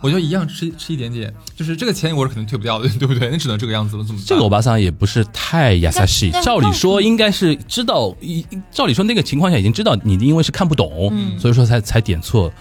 [0.02, 3.30] 我就一样吃吃一点点，就是这个钱我是肯定退不掉的， 对不对？
[3.30, 4.26] 那只能这个样子了，怎么办？
[4.26, 12.52] 这个欧巴桑也不是太亚萨西，照理说应该是知道，一照理说那个情况下已经知道你因为是看不懂，嗯所以说才才点错。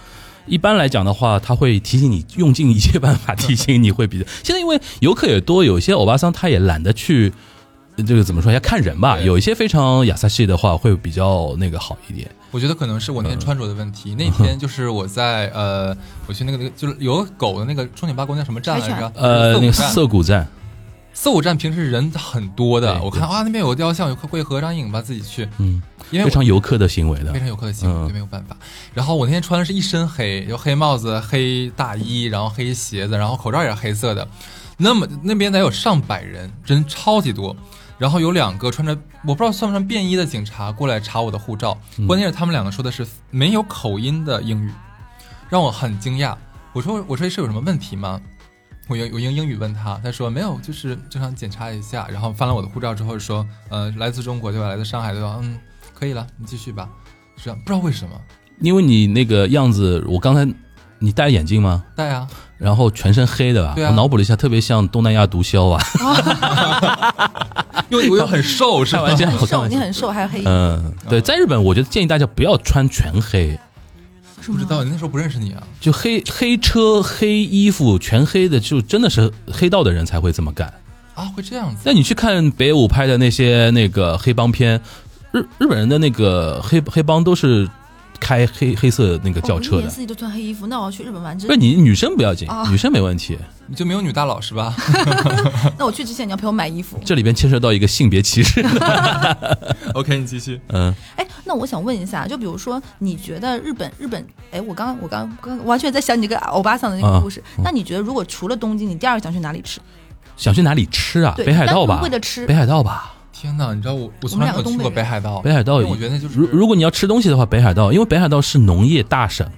[0.50, 4.26] 一般来讲的话，他会提醒你，用尽一切办法提醒你会比较。
[4.44, 7.32] 现在因为游客也多，有一些欧巴桑他也懒得去，
[7.96, 9.20] 呃这个怎么说要看人吧。
[9.20, 12.30] 有一些非常亚萨西的话，会比较那个好一点。
[12.52, 14.16] 我觉得可能是我那天穿着的问嗯题。
[14.16, 19.12] 那天就是我在呃，我去那个那个就是有狗的那个终点八公叫什么站来着？
[19.16, 20.48] 呃，那个涩涩谷站，
[21.14, 27.40] 涩谷站平时人很多的，我看啊那边有个雕像，有过去合张影吧，自己去，嗯，因为非常游客的行为的非。
[27.40, 28.56] 常游客的行为，没有办法。
[28.94, 34.28] 然后我那天穿的是一身黑，有黑帽子、黑大衣，然后黑鞋子，然后口罩也是黑色的。
[34.78, 37.56] 那么那边得有上百人，人超级多。
[37.98, 44.72] 然后有两个穿着我不知道算不算便衣的警察过来查我的护照，嗯关键是他们两个说的是没有口音的英语，
[45.50, 46.34] 让我很惊讶。
[46.72, 48.22] 我说我说是有什么问题吗？
[48.90, 52.08] 我用我用英语问他，他说没有，就是正常检查一下。
[52.12, 54.68] 然后翻了我的护照之后说，呃，来自中国对吧？
[54.68, 55.38] 来自上海对吧？
[55.42, 55.58] 嗯，
[55.94, 56.90] 可以了，你继续吧。
[57.38, 58.20] 是啊，不知道为什么
[58.60, 60.52] 因为你那个样子，我刚才
[60.98, 61.84] 你戴眼镜吗？
[61.96, 63.74] 戴啊，然后全身黑的吧？
[63.76, 65.80] 对啊我脑补了一下，特别像东南亚毒枭啊。
[67.90, 69.04] 因为我又很瘦，是吧？
[69.04, 73.58] 开玩笑，我开瘦，你很瘦，还有黑嗯，对，在日本，我觉得建议大家不要穿全黑，
[74.54, 74.58] 是吗？
[74.58, 75.64] 不知道，那时候不认识你啊？
[75.80, 80.74] 就黑黑车、黑衣服、全黑的，就真的是黑道的人才会这么干。
[81.14, 81.82] 啊，会这样子？
[81.86, 84.82] 那你去看北舞拍的那些那个黑帮片，
[85.32, 87.70] 日日本人的那个黑黑帮都是
[88.20, 89.90] 开黑黑色那个轿车的哦一年。
[89.90, 93.38] 四季都穿黑衣服，那我要去日本玩，不是你女生不要紧，啊女生没问题。
[93.68, 94.76] 你就没有女大佬是吧？
[95.78, 97.00] 那我去之前你要陪我买衣服。
[97.06, 98.66] 这里边牵涉到一个性别歧视。
[99.94, 100.60] OK，你继续。
[100.74, 107.44] 嗯，哎，那我想问一下，就比如说，你觉得日本日本，哎，我刚刚我刚刚完全在想你这个欧巴桑的那啊个故事。
[107.64, 109.80] 那你觉得，如果除了东京，你第二个想去哪里吃？
[110.36, 111.36] 想去哪里吃啊？
[111.38, 113.14] 北海道吧为了吃北海道吧。
[113.40, 115.40] 天哪，你知道我我从来没有去过两个东北北海道。
[115.40, 119.50] 北海道我觉得那就是如如果你要吃东西的话，北海道，因为北海道是农业大省。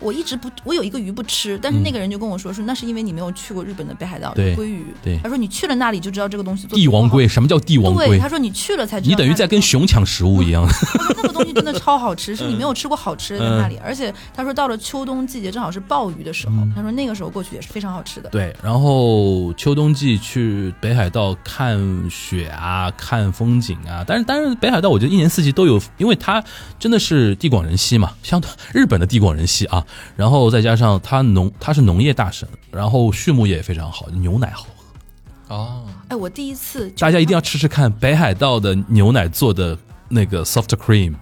[0.00, 4.84] 我一直不，我有一个鱼不吃，但是那个人就跟我说，说那是因为你没有去过日本的北海道，嗯对鲑鱼。
[5.02, 8.28] 对他说你去了那里就知道这个东西帝王多好龟，什么叫帝王对，龟他？
[8.28, 9.10] 说你去了才知道。
[9.10, 10.66] 你等于在跟熊抢食物一样。
[11.16, 13.78] 那个东西真的超好吃， 是你没有吃过好吃的在那嗯里。
[13.84, 18.28] 而且他说到了秋冬季节，正好是鲍鱼的时候，他说那个时候过去也是非常好吃的。
[18.30, 21.78] 对，然后秋冬季去北海道看
[22.10, 24.04] 雪啊，看风景啊。
[24.06, 26.42] 但是，但是，北海道我觉得一年四季都有，因为它
[26.78, 29.84] 真的是地广人稀嘛，相对日本的地广人稀啊。
[30.16, 35.54] 然后再加上它农，它是农业大省，然后畜牧业也非常好，牛奶好喝。
[35.54, 39.76] 哦，哎，我第一次大家一定要吃吃看北海道的牛奶做的
[40.08, 41.14] 那个 soft cream。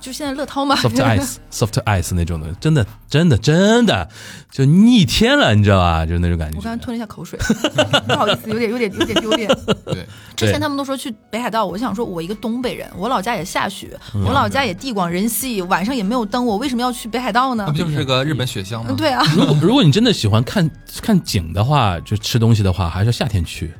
[0.00, 4.08] 就现在乐涛嘛 soft ice soft ice 那种的，真的真的真的
[4.50, 6.06] 就逆天了，你知道吧？
[6.06, 6.56] 就是那种感觉。
[6.56, 7.38] 我刚才吞了一下口水，
[8.06, 9.48] 不好意思，有点有点有点丢脸。
[9.84, 10.06] 对，
[10.36, 17.78] 之前他们都说去北海道，我想说，我一个东北人，我老家也下雪，我老家也地广人稀，晚上也没有灯，我为什么要去北海道呢那不？
[17.78, 18.90] 就是个日本雪乡吗？
[18.90, 20.70] 嗯，对啊， 如果如果你真的喜欢看
[21.02, 23.72] 看景的话，就吃东西的话，还是要夏天去。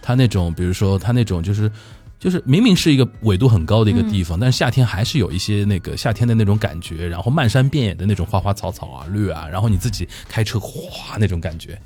[0.00, 1.70] 它那种，比如说它那种就是。
[2.18, 11.78] 就是明明是一个纬度很高的一个地方，但是夏天还是有一些那个夏天的那种感觉，然后漫山遍野的那种花花草草啊、绿啊，然后你自己开车哗那种感觉。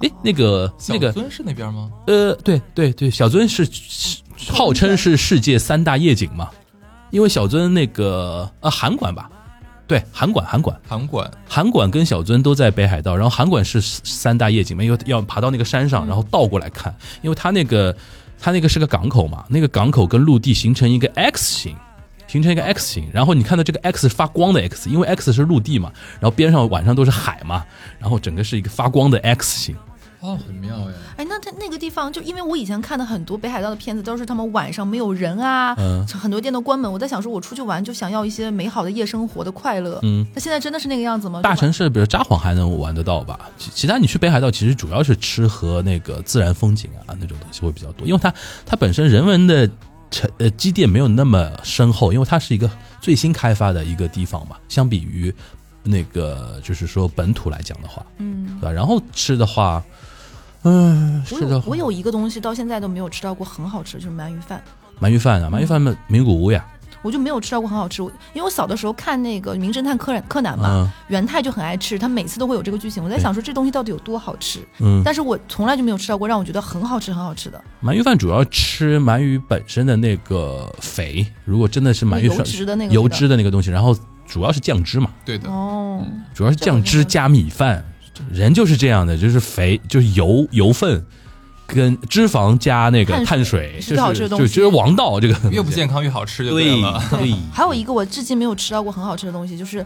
[0.00, 1.90] 诶，那个那个小樽是那边吗？
[2.06, 4.18] 呃，对对对，小樽是是
[4.50, 6.50] 号称是世界三大夜景嘛，
[7.10, 9.30] 因为小樽那个呃函馆吧，
[9.86, 10.78] 对函馆函馆。
[10.86, 11.30] 函馆。
[11.48, 17.96] 函馆跟小樽都在北海道，然后函馆是三大夜景嘛，因为要爬到那个山上，然后倒过来看，因为它那个
[18.38, 21.76] 它那个是个港口嘛，那个港口跟陆地形成一个 X 型。
[22.28, 27.64] 形成一个 X 型，然后你看到这个 X 是发光的 X，因为 X 是陆地嘛，然后边上晚上都是海嘛，
[28.00, 29.76] 然后整个是一个发光的 X 型。
[30.26, 30.92] 哦，很妙哎。
[31.18, 36.90] 哎，那他那个地方，就因为我以前看的很多北海道的片子，都是他们晚上没有人啊，嗯很多店都关门。
[36.90, 40.00] 我在想说，我出去玩就想要一些美好的夜生活的快乐。
[40.02, 41.40] 嗯，那现在真的是那个样子吗？
[41.42, 43.38] 大城市，比如札幌还能玩得到吧？
[43.56, 48.34] 其其他你去北海道，其实主要是吃和那个自然风景啊那种东西会比较多，因为它
[48.64, 49.70] 它本身人文的
[50.10, 52.68] 沉呃积淀没有那么深厚，因为它是一个
[53.00, 55.32] 最新开发的一个地方嘛，相比于
[55.82, 58.72] 那个就是说本土来讲的话，嗯，对吧？
[58.72, 59.82] 然后吃的话，
[60.66, 61.50] 嗯，我是的。
[61.50, 64.60] 有，我有一个东西到现在都没有吃到过很好吃，就是鳗鱼饭。
[65.00, 66.64] 鳗鱼饭啊，鳗鱼饭嘛，名古屋呀，
[67.02, 70.90] 我就没有吃到过很好吃，我因为我小的时候看那个《名侦探柯南》柯南嘛，嗯。
[71.08, 73.04] 元太就很爱吃，他每次都会有这个剧情。
[73.04, 77.62] 我在想说这东西到底有多好吃，嗯，但是我从来就没有吃到过让我觉得很好吃很好吃的。
[77.82, 85.10] 鳗鱼饭主要吃鳗鱼本身的那个肥，如果真的是鳗鱼油脂的那个油脂的那个东西，然后主要是酱汁嘛。
[85.24, 86.02] 对的，哦。
[86.34, 87.84] 主要是酱汁加米饭，
[88.30, 91.04] 人就是这样的，就是肥，就是油油分
[91.66, 97.02] 跟脂肪加那个碳碳水，是最好吃的东西就就是王道这个越不健康越好吃就对了。
[97.10, 97.34] 对。
[97.52, 99.84] 还有一个我至今没有吃到过很好吃的东西，就是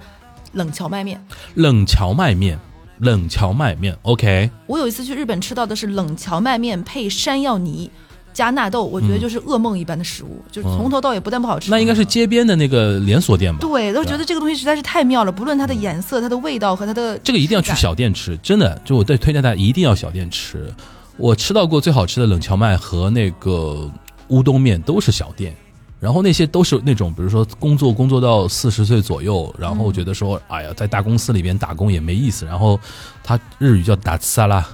[0.52, 1.24] 冷荞麦面。
[1.54, 2.58] 冷荞麦面，
[2.98, 7.90] 冷荞麦面，OK，我有一次去日本吃到的是冷荞麦面配山药泥
[8.32, 13.58] 加纳豆，我觉得就是噩梦一般的食物，就是从头到尾不但不好吃，嗯那应该是街边的那个连锁店吧？
[13.60, 20.72] 对，都觉得这个东西实在是太妙了，不论它的颜色、它的味道和它的这个一定要去小店吃，真的，就我对推荐大家一定要小店吃。
[21.16, 23.90] 我吃到过最好吃的冷荞麦和那个
[24.28, 25.54] 乌冬面都是小店，
[25.98, 32.80] 然后那些都是那种，比如说工作工作到四十岁左右，然后觉得说，哎呀，在大公司里边打工也没意思，然后
[33.22, 34.66] 他日语叫打萨拉，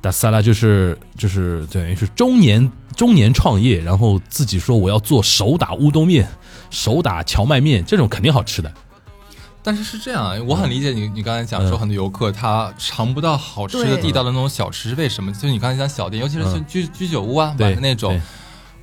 [0.00, 6.28] 打萨拉就是就是等于是中年中年创业，然后自己说我要做手打乌冬面、
[6.68, 8.70] 手打荞麦面，这种肯定好吃的。
[9.62, 15.32] 但是是这样啊，我很理解你，你刚才讲说嗯很多游客他尝不到好吃的地道的那种小吃，为什么？
[15.32, 18.20] 就是你刚才讲小店，尤其是嗯居居酒屋啊，买的那种。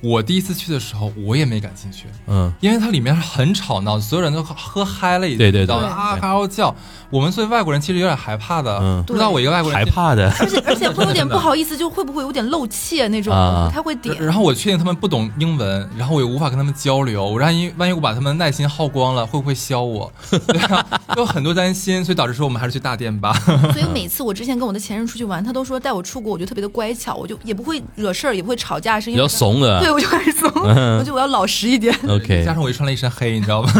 [0.02, 5.74] 我第一次去的时候，我也没感兴趣，嗯，因为它里面很吵闹，所有人都喝嗨了已经，对对对？
[5.74, 6.74] 啊，对嗷嗷叫。
[7.10, 8.78] 我们作为外国人，其实有点害怕的。
[8.80, 14.16] 嗯不知道我一个外国人害怕的， 而且而且会有点不好意思，就会不会有点露怯那种，啊不太会点。
[14.18, 17.24] 然后我确定他们不懂英文，然后我也无法跟他们交流。
[17.24, 20.10] 我万一万一我把他们的耐心耗光了，会不会削我？
[20.48, 23.32] 对啊，就有很多担心，所以导致说我们还是去大店吧。
[23.72, 29.80] 所以每次我之前跟我的前任出去玩，他都说带我出国，我就特别的乖巧，我就也不会惹事儿，也不会吵架，是比因为较怂的。
[29.80, 31.94] 对，我就很怂，嗯 我就我要老实一点。
[32.08, 33.70] OK，加上我又穿了一身黑，你知道吗？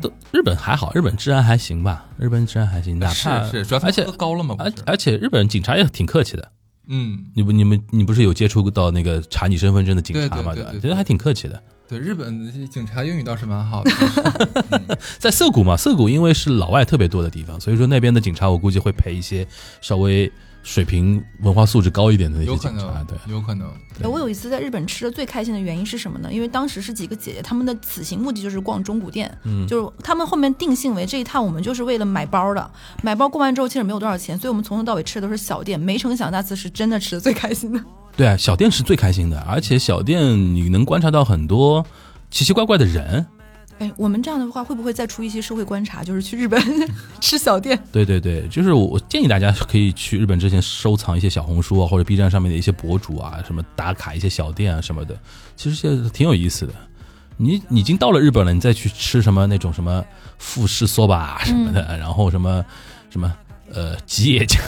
[0.00, 2.04] 都日本还好，日本治安还行吧？
[2.18, 4.72] 日本治安还行，哪怕是是，主要他而且喝高了嘛，而？
[4.86, 6.50] 而且日本警察也挺客气的。
[6.86, 10.54] 嗯，你不你们你不是有接触到那个查你身份证的警察吗？
[10.54, 11.62] 对对对对对觉得还挺客气的。
[11.88, 13.90] 对，日本的警察英语倒是蛮好的。
[15.18, 19.46] 在涩谷嘛，涩谷因为是老外特别多的地方，所以说那边的警察我估计会陪一些
[19.80, 20.30] 稍微
[20.64, 23.04] 水平文化素质高一点的那些警察。
[23.06, 23.68] 对，有可能。
[24.02, 26.28] 哎我有一次在日本吃的最开心的原因是什么呢？
[26.32, 32.70] 因为当时是几个姐姐，她们的此行目的就是逛中古店，嗯就是她们后面定性为这一趟我们就是为了买包的。
[33.02, 35.78] 买包逛完之后其实没有多少钱，所以我们从头到尾吃的都是小店。
[35.78, 37.80] 没成想那次是真的吃的最开心的。
[38.16, 41.84] 对啊，小店是最开心的，而且小店你能观察到很多
[42.30, 43.24] 奇奇怪怪的人。
[43.80, 46.04] 哎，我们这样的话会不会再出一些社会观察？
[46.04, 46.60] 就是去日本
[47.20, 47.78] 吃小店？
[47.90, 55.18] 对对对，就是我我建议大家可以去日本之前收藏一些小红书啊或者 B 站上面的一些博主啊，什么打卡一些小店啊什么的，
[55.56, 56.72] 其实现在挺有意思的。
[57.36, 60.04] 你你已经到了日本了，你再去吃什么那种什么
[60.38, 62.64] 富士梭吧什么的，然后什么
[63.10, 63.34] 什么
[63.74, 64.58] 呃吉野家，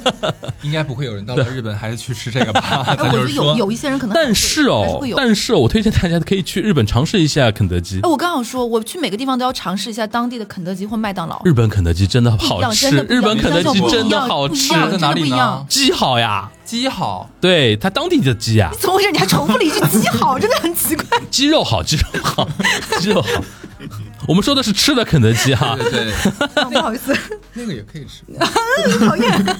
[0.62, 2.84] 应该不会有人到了日本还是去吃这个吧？
[2.98, 5.00] 我觉就是说，得有有一些人可能，但是哦。
[5.16, 8.08] 但是我推荐大家可以去日本尝试一下肯德基哎，。
[8.08, 11.40] 我刚好说，我去每个地方都要尝试一下当地的肯德基或麦当劳。
[11.44, 15.64] 日本肯德基真的好吃，日本肯德基真的好吃在哪里呢？
[15.68, 19.10] 鸡好呀，鸡好，对它当地的鸡啊，怎么回事？
[19.12, 21.04] 你还重复了一句“鸡好”，真的很奇怪。
[21.30, 22.48] 鸡肉好，鸡肉好，
[23.00, 23.28] 鸡肉好。
[24.30, 26.12] 我们说的是吃的肯德基 哈，对对，
[26.70, 27.12] 不好意思，
[27.52, 28.22] 那个也可以吃。
[29.04, 29.56] 讨厌。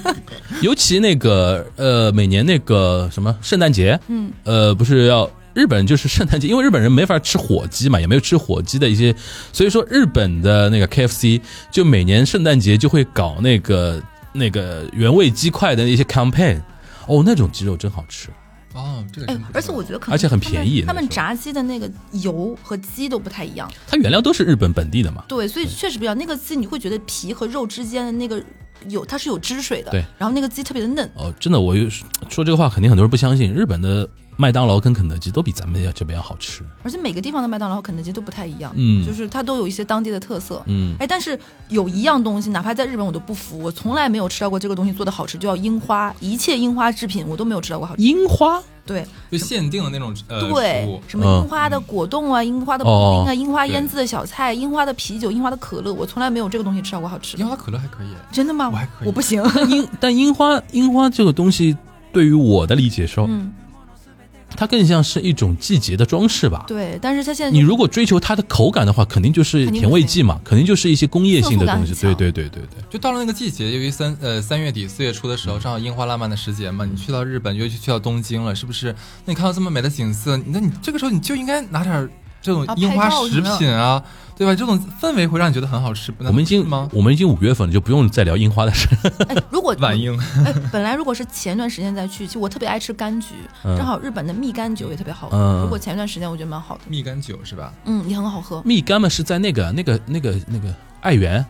[0.63, 9.13] 尤其那个呃，每年那个什么圣诞节，嗯，呃，不是要日本就是圣诞节，因为日本人没法吃火鸡嘛，也没有吃火鸡的一些，
[9.53, 11.41] 所以说日本的那个 KFC
[11.73, 14.01] 就每年圣诞节就会搞那个
[14.33, 16.61] 那个原味鸡块的一些 campaign，
[17.09, 18.29] 哦，那种鸡肉真好吃。
[18.75, 26.17] 哦，这个哎而且我觉得可能而且很便宜他们炸鸡的那个油和鸡都不太一样，它原料都是日本本地的嘛，对，所以确实不一样。
[26.17, 28.43] 那个鸡你会觉得皮和肉之间的那个
[28.89, 31.11] 有它是有汁水的，对，然后那个鸡特别的嫩。
[31.17, 31.91] 哦，真的，我有
[32.29, 33.53] 说这个话，肯定很多人不相信。
[33.53, 34.09] 日本的
[34.41, 36.65] 麦当劳跟肯德基都比咱们要这边要好吃。
[36.83, 40.63] 而且每个地方的麦当劳和肯德基都不太一样，嗯就是它都有一些当地的特色。
[40.65, 46.15] 嗯，哎，但是有一样东西，哪怕在日本我都不服，我从来没有吃到过这个东西做的好吃，就叫樱花。
[46.21, 48.03] 一切樱花制品我都没有吃到过好吃。
[48.03, 57.47] 樱花对就限定的那种呃对，，什么嗯樱花的果冻啊，樱花的布哦丁啊，樱花腌制的小菜，樱花的啤酒，樱花的可乐，我从来没有这个东西吃到过好吃樱。
[57.47, 58.09] 花可乐还可以。
[58.33, 58.71] 真的吗？
[58.73, 59.43] 我还可以我不行。
[59.69, 61.77] 樱，但樱花樱花这个东西，
[62.13, 63.53] 对于我的理解说，嗯，
[64.57, 66.65] 它更像是一种季节的装饰吧。
[66.67, 71.95] 对，但是它现在你如果追求它的口感的话，肯定就是甜味剂嘛，肯定就是一些工业性的东西。
[71.95, 72.83] 对对对对对。
[72.91, 78.95] 就到了那个季节，由于三呃三月底四月初的时候，正好樱花烂漫的时节嘛，你去到日本，尤其去到东京了，是不是？
[79.25, 82.11] 那你看到这么美的景色，那你这个时候你就应该拿点儿
[82.43, 84.03] 这种啊樱花食品啊，
[84.41, 84.55] 对吧？
[84.55, 86.11] 这种氛围会让你觉得很好吃。
[86.17, 86.89] 我们已经吗？
[86.95, 88.89] 我们已经五月份了，就不用再聊樱花的事。
[89.29, 95.37] 哎，如果晚樱，哎，本来如果是前段时间再去，其实我特别爱吃柑橘，嗯正好日本的蜜柑酒也特别好喝。
[95.37, 97.71] 嗯如果前段时间我觉得蛮好的，蜜柑酒是吧？
[97.85, 98.63] 嗯，也很好喝。
[98.65, 101.45] 蜜柑嘛是在那个那个那个那个爱媛，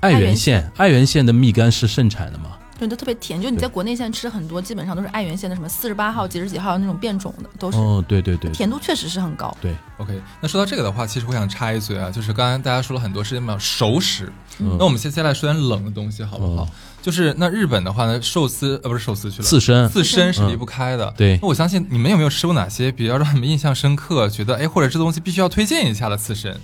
[0.00, 2.52] 爱爱媛媛县，爱媛县的蜜柑是盛产的嘛？
[2.86, 3.40] 对，都特别甜。
[3.40, 9.56] 就你在国内现在吃很多，基本上都是爱媛县的什么四十八号、几十几号那种变种的，都是、哦，对对对，甜度确实是很高。
[9.60, 16.62] 对，OK，那说到这个的话，其实我想插一嘴啊，就是刚刚大家说了很多是什么熟食，嗯那我们接下来说点冷的东西好不好？
[16.62, 16.68] 哦
[17.02, 21.12] 就是那日本的话呢，寿司呃不是寿司去了，刺身刺身是离不开的。
[21.16, 26.56] 对那我相信你们有没有吃过哪些比较让你们印象深刻，觉得哎或者这东西必须要推荐一下的刺身？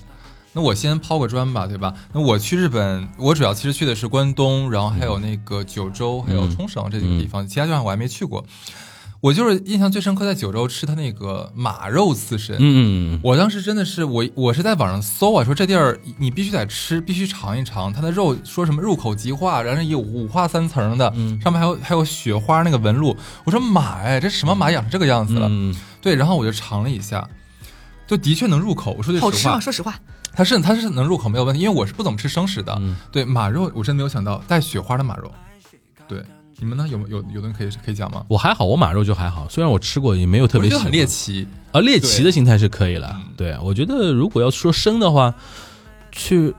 [0.53, 1.95] 那我先抛个砖吧，对吧？
[2.13, 8.45] 那我去日本，我主要其实去的是关东，然后还有那个九州，还有冲绳这几个地方，其他地方我还没去过。
[9.21, 12.57] 我就是印象最深刻，在九州吃他那个马肉刺身。
[12.61, 23.17] 嗯我当时真的是我我是在网上搜啊，说这地儿你必须得吃，必须尝一尝它的肉，说什么入口即化，然后有五花三层的，嗯上面还有还有雪花那个纹路。
[23.43, 25.49] 我说马哎，这什么马养成这个样子了？
[25.51, 27.29] 嗯对，然后我就尝了一下，
[28.07, 28.95] 就的确能入口。
[28.97, 29.99] 我说句实话好吃吗？，说实话，
[30.39, 32.73] 它是它是能入口没有问题，因为我是不怎么吃生食的。
[32.79, 35.29] 嗯对马肉，我真没有想到带雪花的马肉，
[36.07, 36.23] 对，
[36.59, 36.87] 你们呢？
[36.87, 38.25] 有有有的人可以可以讲吗？
[38.29, 43.33] 我还好，我马肉就还好，虽然我吃过，也没有特别喜欢我觉得很猎奇，啊，猎奇的心态是可以了嗯。
[43.37, 45.35] 对，我觉得如果要说生的话，
[46.13, 46.55] 去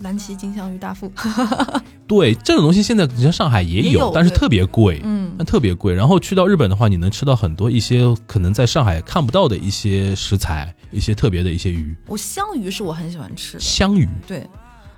[0.00, 1.10] 蓝鳍金枪鱼大腹，
[2.06, 5.92] 对这种东西，现在你像上海也有，也有但是特别贵，嗯但特别贵。
[5.92, 14.46] 然后去到日本的话，你能吃到很多一些可能在上海看不到的一些食材，一些特别的一些鱼，我香鱼是我很喜欢吃的，香鱼，对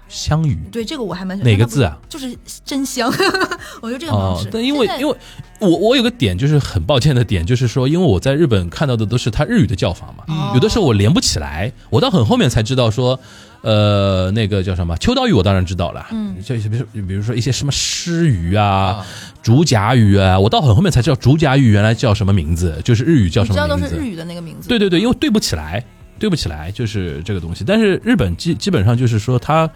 [0.08, 0.58] 香鱼。
[0.72, 1.52] 对，这个我还蛮喜欢。
[1.52, 1.96] 哪个字啊？
[2.08, 3.08] 就是真香，
[3.80, 5.16] 我觉得这个很好哦吃。，但因为因为
[5.60, 13.18] 我我有个点就是很抱歉的点，就是说，因为我在日本看到的都是它日语的叫法嘛，嗯有的时候我连不起来，我到很后面才知道说，
[13.62, 19.06] 呃，那个叫什么秋刀鱼，我当然知道了，嗯，就比如比如说一些什么狮鱼啊、啊，
[19.42, 23.82] 竹夹鱼啊，我到很后面才知道竹夹鱼原来叫什么名字，就是日语叫什么名字。
[23.82, 24.68] 都是日语的那个名字。
[24.68, 25.84] 对对对，因为对不起来，
[26.18, 27.64] 对不起来，就是这个东西。
[27.66, 29.70] 但是日本基基本上就是说它。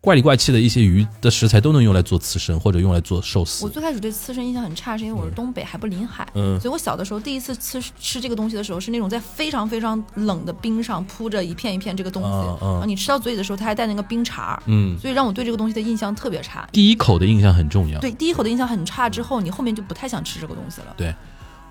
[0.00, 3.68] 怪里怪气的一些鱼的食材都能用来做刺身，或者用来做寿司我。
[3.68, 6.26] 最开始对刺身印象很差，是因为我是东北，还不临海。
[6.34, 16.68] 嗯所以我小的时候第一次吃吃这个东西的时候，是那种在非常非常冷的冰上铺着一片一片这个东西，嗯嗯然后你吃到嘴里的时候，它还带那个冰碴儿，嗯，所以让我对这个东西的印象特别差。
[16.70, 17.98] 第一口的印象很重要。
[17.98, 20.94] 对，第一口的印象很差之后，你后面就不太想吃这个东西了。
[20.96, 21.12] 对，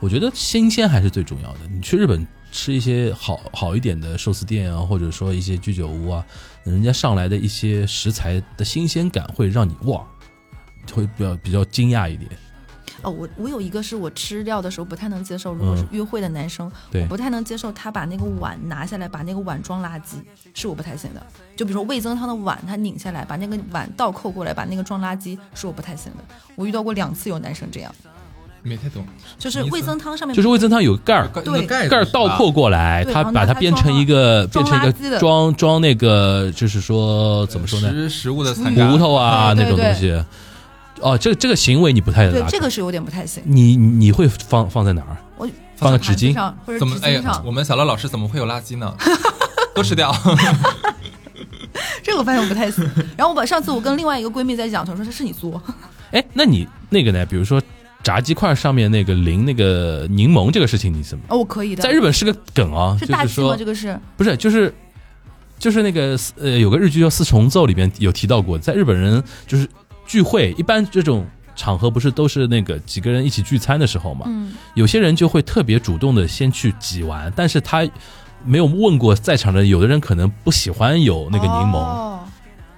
[0.02, 1.60] 我觉得新鲜还是最重要的。
[1.74, 2.28] 你去日本
[2.58, 6.26] 吃一些好好一点的寿司店啊，或者说一些居酒屋啊，
[6.64, 10.04] 人家上来的一些食材的新鲜感会让你哇，
[10.92, 12.32] 会比较比较惊讶一点。
[13.04, 20.16] 哦，我我有一个是我吃料的时候不太能接受，如果是约会的男生，对我不太能接受他把那个碗拿下来，把那个碗装垃圾，
[20.56, 21.24] 是我不太行的。
[21.56, 26.24] 就比如说味增汤的碗，他拧下来，把那个碗倒扣过来，把那个装垃圾，是我不太行的。
[26.56, 27.94] 我遇到过两次有男生这样，
[28.68, 29.06] 没太懂，
[29.40, 40.22] 就是味增汤上面就是味增汤有个盖儿，对盖盖儿倒扣过来，对他把它它变成一个变成一个装装那个，就是说怎么说呢，食食物的骨头啊那种东西。
[41.00, 43.44] 哦，这这个行为你不太对这个是有点不太行。
[43.46, 45.16] 你你会放放在哪儿？
[45.38, 48.92] 我放个纸巾上或者怎么哎呀纸巾上，，我们小乐老师怎么会有垃圾呢？
[49.76, 50.12] 都吃掉。
[52.02, 52.84] 这个我发现我不太行。
[53.16, 55.62] 然后我把上次我跟另外一个闺蜜在讲，她说这是你做，
[56.12, 57.24] 哎，那你那个呢？
[57.28, 57.62] 比如说
[58.04, 61.24] 炸鸡块上面那个淋那个柠檬这个事情，你怎么？
[61.30, 61.84] 哦，我可以的。
[61.84, 63.24] 在日本是个梗啊，是大忌吗？
[63.24, 64.74] 就是说这个是不是就是
[65.60, 69.68] 就是那个呃有个日剧叫《四重奏》里边有提到过，在日本人就是
[70.06, 71.26] 聚会，一般这种
[71.56, 77.88] 场合不是都是那个几个人一起聚餐的时候嘛，嗯，有些人就会特别主动的先去挤完，但是他
[78.46, 81.78] 没有问过在场的有的人可能不喜欢有那个柠檬。
[81.78, 82.20] 哦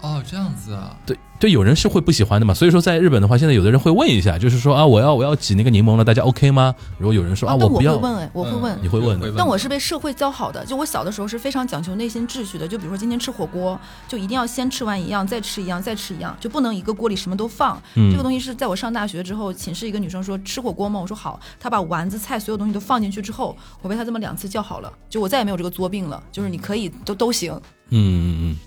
[0.02, 6.76] 哦，这样子啊，对对，有人是会不喜欢的嘛，所以说在日本的话，现在有的人会问一下，就是说啊，我要我要挤那个柠檬了，大家 OK 吗？
[6.98, 8.80] 如果有人说啊，我不要，会问哎，我会问嗯。
[8.82, 12.68] 你会问的但我是被社会教好的，就我小的时候是非常讲求内心秩序的。
[12.68, 17.82] 就比如说今天吃火锅，就一定要先吃完一样，再吃一样，再吃一样，就不能一个锅里什么都放。
[17.96, 21.00] 嗯这个东西是在我上大学之后，寝室一个女生说吃火锅吗？
[21.00, 21.40] 我说好。
[21.58, 26.22] 她把丸子、菜所有东西都放进去之后，我被她这么两次叫好了，就我再也没有这个作病了。
[26.34, 27.54] 就是你可以都都行。
[27.92, 28.58] 嗯嗯嗯，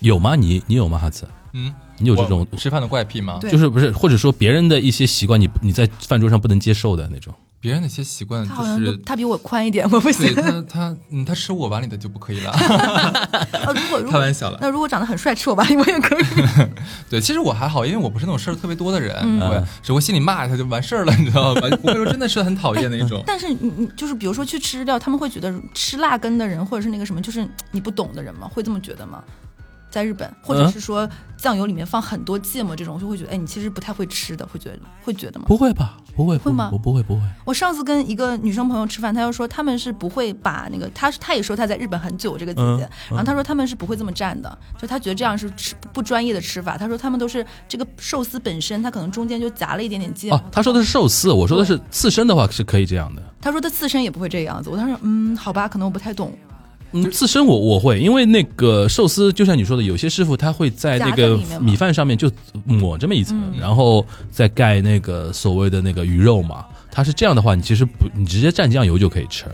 [0.00, 0.34] 有吗？
[0.34, 0.98] 你你有吗？
[0.98, 3.38] 哈子，嗯，你有这种吃饭的怪癖吗？
[3.42, 7.34] 就是不是或者说别人的一些习惯，你你在饭桌上不能接受的那种？
[7.58, 8.96] 别人的一些习惯她好像就是。
[8.98, 10.32] 他比我宽一点，我不行。
[10.36, 14.58] 他，他嗯，他吃我碗里的就不可以了，啊， 如果如果 开玩笑了。
[14.60, 16.24] 那如果长得很帅，吃我碗里，我也可以。
[17.10, 21.62] 对，其实我还好，因为我不是那种事儿特别多的人，嗯对，只会心里骂一下就完事儿了，你知道吧？
[21.82, 23.20] 不会说真的是很讨厌那种。
[23.26, 28.46] 但是你你就是比如说去吃日料，他们会觉得吃辣根的人或者是那个什么，就是你不懂的人吗？
[28.46, 29.24] 会这么觉得吗？
[29.96, 35.46] 在日本，或者是说酱油里面放很多芥末这种，就会觉得哎，你其实不太会吃的，会觉得会觉得吗？
[35.48, 35.96] 不会吧？
[36.14, 37.22] 不会，会吗我不会，不会。
[37.46, 46.76] 我上次跟一个女生朋友吃饭，她就说他们是不会把那个，她她也说她在日本很久这个姐姐，嗯然后她说他们是不会这么蘸的，就她觉得这样是吃不专业的吃法。
[46.76, 50.36] 她说他们都是这个寿司本身，它可能中间就夹了一点点芥末。
[50.36, 53.22] 哦，他说的是寿司，我说的是刺身的话是可以这样的。
[53.40, 54.68] 她说她刺身也不会这个样子。
[54.68, 56.32] 我当时嗯，好吧，可能我不太懂。
[56.96, 62.30] 嗯，刺身我我会，因为那个寿司就像你说的，有些师傅他会在那个米饭上面就
[62.64, 66.64] 抹这么一层，嗯然后再盖那个所谓的那个鱼肉嘛。
[66.90, 69.44] 它是这样的话，你其实不，你直接蘸酱油就可以吃。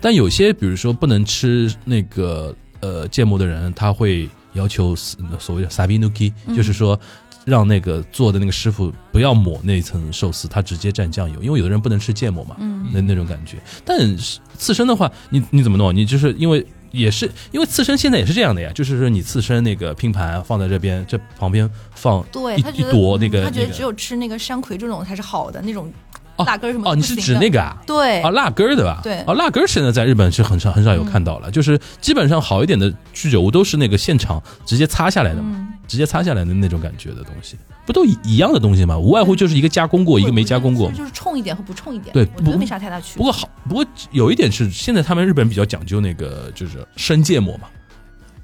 [0.00, 7.00] 但有些比如说不能吃那个呃芥末的人，他会要求所谓的 sabinuki，、就是嗯说
[7.44, 12.56] 让那个做的那个师傅不要抹那层寿司，他直接蘸酱油，因为有的人不能吃芥末嘛。
[12.58, 13.58] 嗯，那那种感觉。
[13.84, 15.94] 但是刺身的话，你你怎么弄？
[15.94, 25.92] 你就是因为也是因为刺身现在也是这样的呀，就是说你刺身那个拼盘放在这边，这旁边放对他觉得一一朵那个他觉那个得只有吃那个山葵这种才是好的那种
[26.36, 27.76] 哦辣根儿什么哦，你是指那个啊？
[27.86, 29.00] 对啊，辣根儿对吧？
[29.02, 38.96] 对啊，辣根儿现在在日本是很少很少有看到了，就是基本上好一点的居酒屋都是那个现场直接擦下来的嘛，嗯直接擦下来的那种感觉的东西，不都一一样的东西吗？
[38.96, 40.90] 无外乎就是一个加工过，一个没加工过。
[40.92, 43.16] 就是冲一点和不冲一点，对不我觉得没啥太大区别。
[43.18, 47.64] 不过好，不过有一点是，现在他们日本人比较讲究那个，就是生芥末嘛，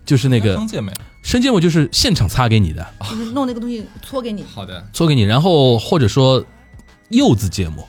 [0.04, 0.92] 就是那个生芥末。
[1.22, 6.44] 生芥末就是现场擦给你的，就是弄那个东西搓给你，好的，搓给你，然后或者说
[7.10, 7.88] 柚子芥末，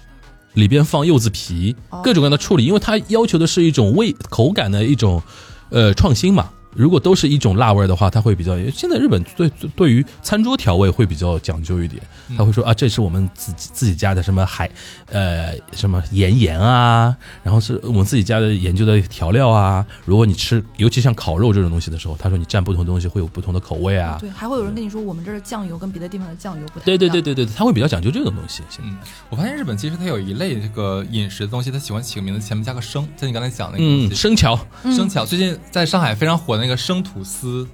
[0.53, 5.21] 里边放柚子皮，哦各种各样的处理，因为它要求的是一种味口感的一种
[5.69, 6.49] 呃创新嘛。
[6.71, 8.57] 如果都是一种辣味儿的话，它会比较。
[8.71, 12.01] 现在日本对对对于餐桌调味会比较讲究一点，
[12.37, 14.69] 他会说啊，这是我们自己自己家的什么海，
[15.07, 19.85] 呃，什么盐盐啊，然后是我们自己家的研究的调料啊。
[20.05, 24.17] 如果你吃，尤其像烤肉这种东西的时候，他说你蘸不同东西会有不同的口味啊。
[24.19, 28.61] 对，还会有人跟你说我们这儿的酱油跟别的地方的酱油不太对对一样对对对，他会比较讲究这种东西。
[28.81, 28.97] 嗯，
[29.29, 35.25] 我发现日本其实它有一类这个饮食的东西，它喜欢起个名字前面加个生，像你刚才讲那个嗯，东西生巧，生巧。
[35.25, 37.67] 最近在上海非常火的那个生吐司，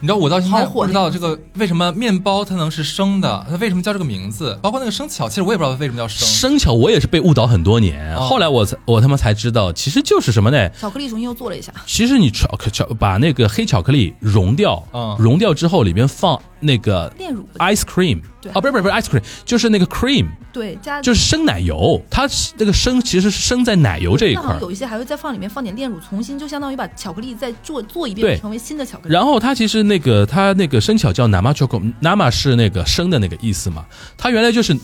[0.00, 4.58] 你知道我到现在不知道这个为什么面包它能是生的，它为什么叫这个名字？
[4.62, 6.28] 包括那个生巧，其实我也不知道它为什么叫生。
[6.28, 10.68] 生巧我也是被误导很多年，哦后来我才我他妈才知道，其实就是什么呢？
[10.70, 18.50] 巧克力重新又做了一下，其实你巧克巧把那个黑巧克力融掉，嗯融掉之后里边放那个炼乳 ice cream，对。
[18.52, 24.56] 啊，不是不是不是 ice cream，就是那个 cream，对加就是生奶油，它是那个生其实是生在奶油这一块。
[24.60, 28.22] 有一些还会再放里面放点炼乳，重新就相当于把巧克力再做做一对。
[28.22, 29.12] 遍，成为新的巧克力。
[29.12, 33.84] 然后它其实那个它那个生巧叫 nama choco，nama 是那个生的那个意思嘛，
[34.16, 34.74] 它原来就是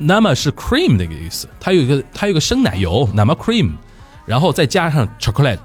[0.00, 3.72] nama 是 cream 那个意思，它有一个它有一个生奶油 nama cream，
[4.24, 5.58] 然后再加上 chocolate，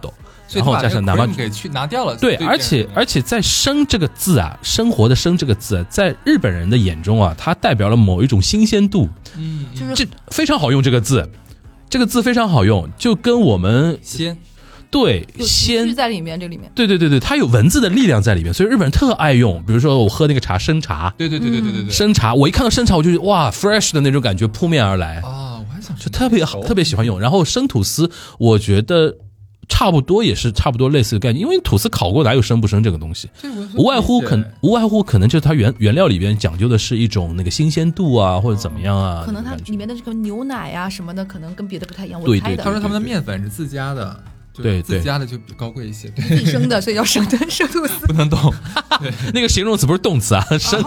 [0.53, 2.15] 然后加上拿 nama 给去拿掉了。
[2.15, 10.81] 对，而且而且在“生”这个字啊，生活的“生”这个字啊，在日本人的眼中啊，它代表了某一种新鲜度，嗯，就是这非常好用。
[10.81, 11.29] 这个字，
[11.89, 14.37] 这个字非常好用，就跟我们鲜
[14.89, 19.61] 对鲜，在里面，这里面对对对对，它有文字的力量在里面，所以日本人特爱用。
[19.63, 21.91] 比如说我喝那个茶，生茶，对对对对对对对。
[21.91, 27.19] 生茶，我一看到生茶，我就觉得哇，fresh 的那种感觉扑面而来，啊，我还想就特别好，特别喜欢用。
[27.19, 29.17] 然后生吐司，我觉得。
[29.69, 33.29] 差不多也是差不多类似的概念，因为吐司烤过哪有生不生这个东西？
[33.75, 39.23] 无外乎可无外乎可能就是它原原料里边讲究的是一种那个新鲜度啊，或者怎么样啊？
[39.25, 42.19] 可能它里面的这个牛奶啊、什么的，可能跟别的不太一样。
[42.19, 48.05] 我对对猜的，他说他们的面粉是自家的，对对自家的就比高贵一些，对， 自己生的，所以叫生的生吐司。
[48.07, 48.53] 不能动。
[49.33, 50.81] 那个形容词不是动词啊，生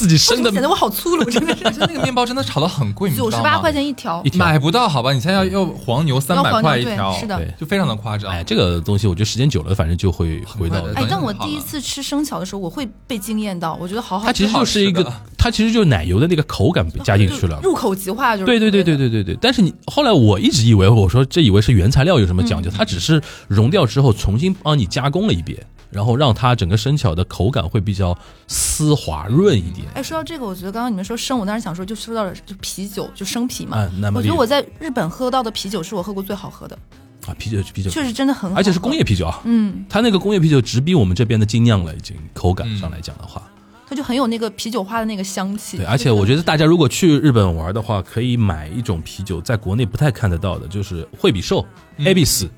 [0.00, 4.38] 自己生的显得我好粗鲁， 真的是就那个面包真的炒的很贵，你知道吗九十八块，钱一条一，条。
[4.46, 5.12] 买不到好吧？
[5.12, 8.30] 你现在要要黄牛三百块一条，是的对就非常的夸张。
[8.32, 14.26] 哎，这个东西我觉得时间久了，反正就会回到哎，但我第一次吃生巧的时候，我会被惊艳到，我觉得好好吃。
[14.26, 17.60] 它其实就是一个它其实就是奶油的那个口感加进去了。
[17.62, 25.58] 入口即化，就是对对对对对对对，但是你后来我一直以为，我说这以为是原材料有什么讲究，它只是融掉之后重新帮你加工了一遍，
[25.90, 28.16] 然后让它整个生巧的口感会比较
[28.46, 29.86] 丝滑润一点。
[29.94, 33.88] 哎，说到这个，我觉得刚刚你们说生，我当时想说，就说到了就啤酒，就生啤嘛。
[33.92, 36.78] 嗯那么我觉得我在日本喝到的啤酒是我喝过最好喝的，
[37.26, 39.02] 啊，啤酒啤酒，确实真的很好，而且是工业。
[39.02, 43.42] 啤酒啊，嗯，它那个工业啤酒直逼我们这边的精酿了，已经口感上来讲的话，
[43.88, 45.76] 它就很有那个啤酒花的那个香气。
[45.76, 51.66] 对，而且我觉得大家如果去日本玩的话，可以买一种啤酒，在国内不太看得到的，就是惠比寿
[51.96, 52.48] 嗯 a b i s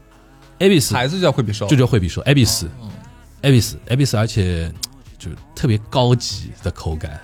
[0.58, 2.34] a b i s 孩子就叫惠比寿，就叫惠比寿 a
[3.50, 4.72] b i s 哦 a b i s a b i s 而且
[5.18, 7.20] 就特别高级的口感，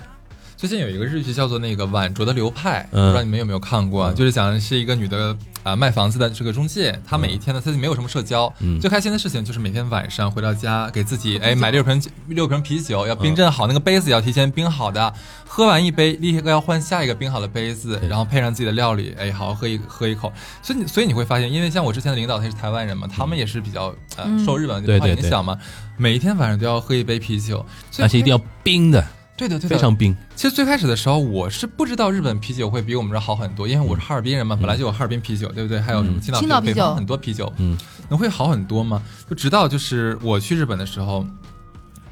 [0.59, 3.05] 最近有一个日剧叫做那个《晚酌的流派》，嗯。
[3.05, 4.13] 不知道你们有没有看过啊？
[4.13, 5.33] 就是讲的是一个女的
[5.63, 8.77] 啊、卖房子的这个中介，她每一天呢，她就没有什么社交，嗯。
[8.77, 15.13] 最开心的事情就是每天晚上回到家给自己哎买六瓶六瓶啤酒，要冰镇好，那个杯子也要提前冰好的，
[15.47, 18.09] 喝完一杯立刻要换下一个冰好的杯子，对。
[18.09, 20.29] 然后配上自己的料理，哎，好好喝一喝一口。
[20.61, 24.43] 所以你所以你会发现，因为像我之前的领导他是台湾人嘛，他们也是比较呃嗯。
[24.43, 25.57] 受日本文化影响嘛，
[25.95, 27.65] 每一天晚上都要喝一杯啤酒，
[27.99, 29.01] 而且一定要冰的，
[29.39, 30.13] 对的对的非常冰。
[30.35, 35.79] 其实最开始的时候，我是不知道日本啤酒会比我们这儿好很多，因为我是哈尔滨人嘛，本来就有哈尔滨啤酒，对不对？
[35.79, 37.77] 还有什么青岛啤酒北方很多啤酒，嗯，
[38.09, 39.01] 能会好很多吗？
[39.29, 41.25] 就直到就是我去日本的时候，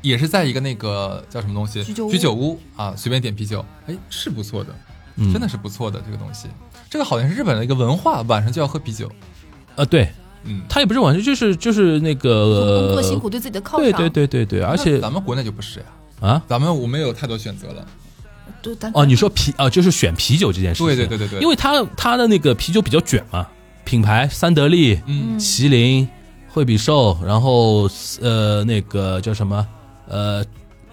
[0.02, 4.74] 也是在一个那个叫什么东西居酒屋屋啊，随便点啤酒，哎，是不错的，
[5.18, 6.48] 嗯真的是不错的这个东西。
[6.90, 9.12] 这个好像是日本的一个文化，晚上就要喝啤酒。
[9.76, 10.10] 呃，对，
[10.46, 13.82] 嗯，他也不是晚上，就是就是那个工作辛苦，对自己的犒赏。
[13.82, 16.07] 对对对对对，而且咱们国内就不是呀，啊。
[16.48, 17.86] 咱们我们有太多选择了。
[18.94, 23.48] 哦，你说啤啊，就是选啤酒这件事情，对对对对对因为它它的那个啤酒比较卷嘛，
[23.86, 26.08] 品牌三得利、嗯，麒麟、
[26.50, 27.90] 惠比寿，然后
[28.20, 29.66] 呃那个叫什么
[30.08, 30.44] 呃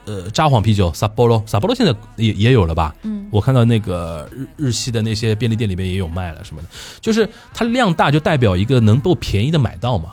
[0.04, 2.94] 呃札幌啤酒萨波罗，萨波罗现在也也有了吧？
[3.02, 6.68] 嗯，我看到那个日日系的那些便利店里面也有卖了什么的，
[7.00, 10.12] 就是它量大就代表一个能够便宜的买到嘛。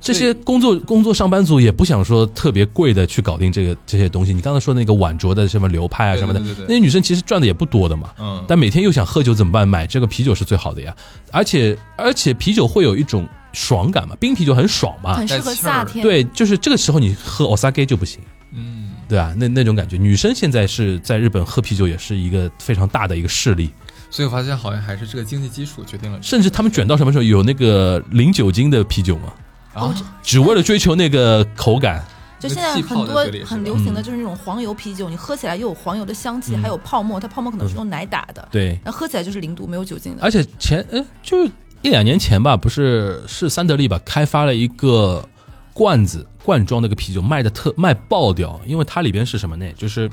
[0.00, 4.32] 这些工作工作上班族也不想说特别贵的去搞定这个这些东西。
[4.32, 8.10] 你刚才说那个晚酌的什么流派啊什么的对对对对，那些女生其实赚的也不多的嘛。
[8.18, 9.66] 嗯但每天又想喝酒怎么办？
[9.66, 10.94] 买这个啤酒是最好的呀。
[11.32, 15.26] 而且而且啤酒会有一种爽感嘛，冰啤酒很爽嘛很。
[15.26, 18.20] 适合夏天。，对，就是这个时候你喝 osake 就不行。
[18.52, 23.68] 嗯，对啊，那那种感觉，女生现在是在日本喝啤酒也是一个非常大的一个势力，
[24.10, 26.18] 所以我发现好像还是这个经济基础决定了。
[26.22, 29.32] 甚至他们卷到什么时候有那个零酒精的啤酒嘛，
[29.78, 32.04] 啊，只为了追求那个口感。
[32.40, 40.22] 就现在很多很流行的就是那种黄油啤酒，你喝起来又有黄油的香气，还有泡沫，它泡沫可能是用奶打的，对，那喝起来就是零度，没有酒精的。
[40.22, 41.44] 而且前呃就
[41.82, 45.28] 一两年前吧，不是是三得利吧开发了一个
[45.72, 49.66] 罐子罐装那个啤酒，卖的特卖爆掉，因为它里边是什么呢？
[49.76, 50.08] 就是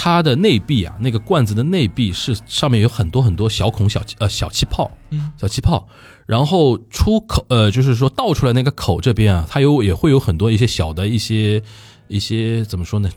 [0.00, 5.88] 它的内壁啊，那个罐子的内壁是上面有很多很多小孔小气呃小气泡，嗯，小气泡，
[6.24, 11.60] 然后出口呃就是说倒出来那个口这边啊，它有也会有很多一些小的一些
[12.06, 13.10] 一些怎么说呢？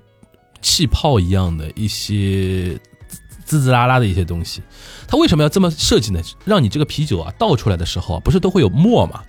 [0.59, 2.75] 气泡一样的一些
[3.45, 4.63] 滋滋啦啦的一些东西。
[5.07, 6.19] 它为什么要这么设计呢？
[6.45, 9.21] 让你这个啤酒啊倒出来的时候啊，不是都会有沫嘛？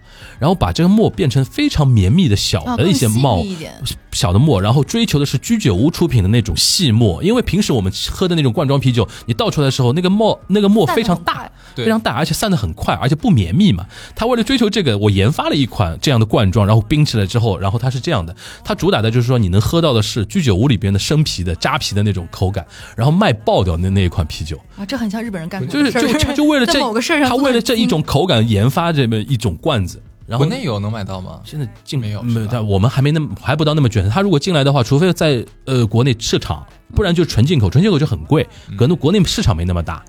[0.42, 3.72] 然后把这个沫变成非常绵密的小啊，的一些更细帽腻一点，
[4.10, 13.86] 小的沫，然后追求的是居酒屋出品的那种细沫，因为平时我们喝的那种罐装啤酒，你倒出来的时候，那个沫那个沫非常大，对非常大，而且散得很快，而且不绵密嘛。
[14.16, 18.34] 他为了追求这个，我研发了一款这样的罐装，然后冰起来之后，然后它是这样的，
[18.64, 22.66] 它主打的就是说你能喝到的是居酒屋里边的生啤的扎啤的那种口感，
[22.96, 26.18] 然后卖爆掉那那一款啤酒，啊，这很像日本人干就是过的事儿。
[26.18, 31.40] 就他就为了 这某个事儿上，他为了这一种，口感研发这么一种罐子，然后国内有能买到吗？
[31.44, 34.08] 现在进没有是吧没有，但我们还没那么还不到那么卷。
[34.08, 38.48] 他如果进来的话，除非在呃国内市场，不然就纯进口，纯进口就很贵，
[38.78, 40.04] 可能国内市场没那么大，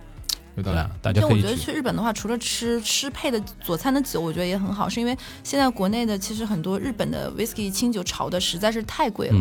[0.56, 1.72] 有道理对啊。，大家就我觉得去。
[1.72, 9.36] 日本的话，除了吃吃配的佐餐的酒，我觉得也很好，是因为现在国内的其实很多日本的 whisky 清酒炒的实在是太贵了。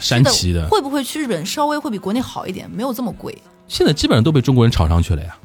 [0.00, 3.36] 山崎的，会不会去日本稍微会比国内好一点，没有这么贵？
[3.68, 5.36] 现在基本上都被中国人炒上去了呀。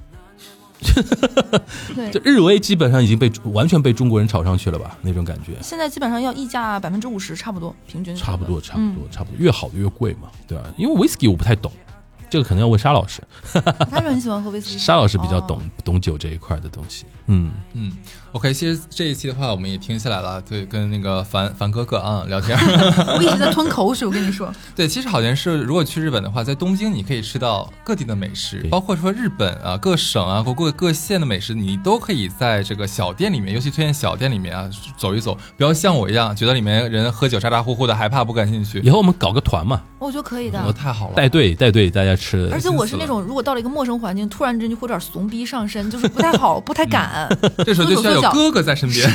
[1.96, 4.98] 对这，日威基本上已经被完全被中国人炒上去了吧？
[5.02, 10.64] 那种感觉，现在基本上要溢价百分之五十，差不多平均差不多，差不嗯多，差不多，越好的越贵嘛，对吧？
[10.78, 11.72] 因为 whisky 我不太懂，
[12.30, 13.22] 这个可能要问沙老师，
[13.90, 14.78] 他是很喜欢喝威士忌。
[14.78, 17.06] 沙老师比较哦懂懂酒这一块的东西。
[17.28, 17.92] 嗯，嗯
[18.32, 22.58] ，OK，其实这一期的话，我们也听下来了，对，跟那个凡凡哥哥啊聊天。
[23.18, 38.90] 我一直在吞口水，我跟你说，对，其实好像是，如果去日本的话，在东京你可以吃到各地的美食，包括说日本啊各省啊各各各县的美食，你都可以在这个小店里面，尤其推荐小店里面啊走一走，不要像我一样觉得里面人喝酒咋咋呼呼的，害怕不感兴趣以。
[38.90, 40.72] 后我们搞个团嘛，我觉得可以的我。
[40.72, 47.17] 太好了，带队带队大家吃而且我是那种，如果到了一个陌生环境，突然之间就会有点怂逼上身，就是不太好， 不太敢。
[47.66, 49.10] 这时候就需要有哥哥在身边。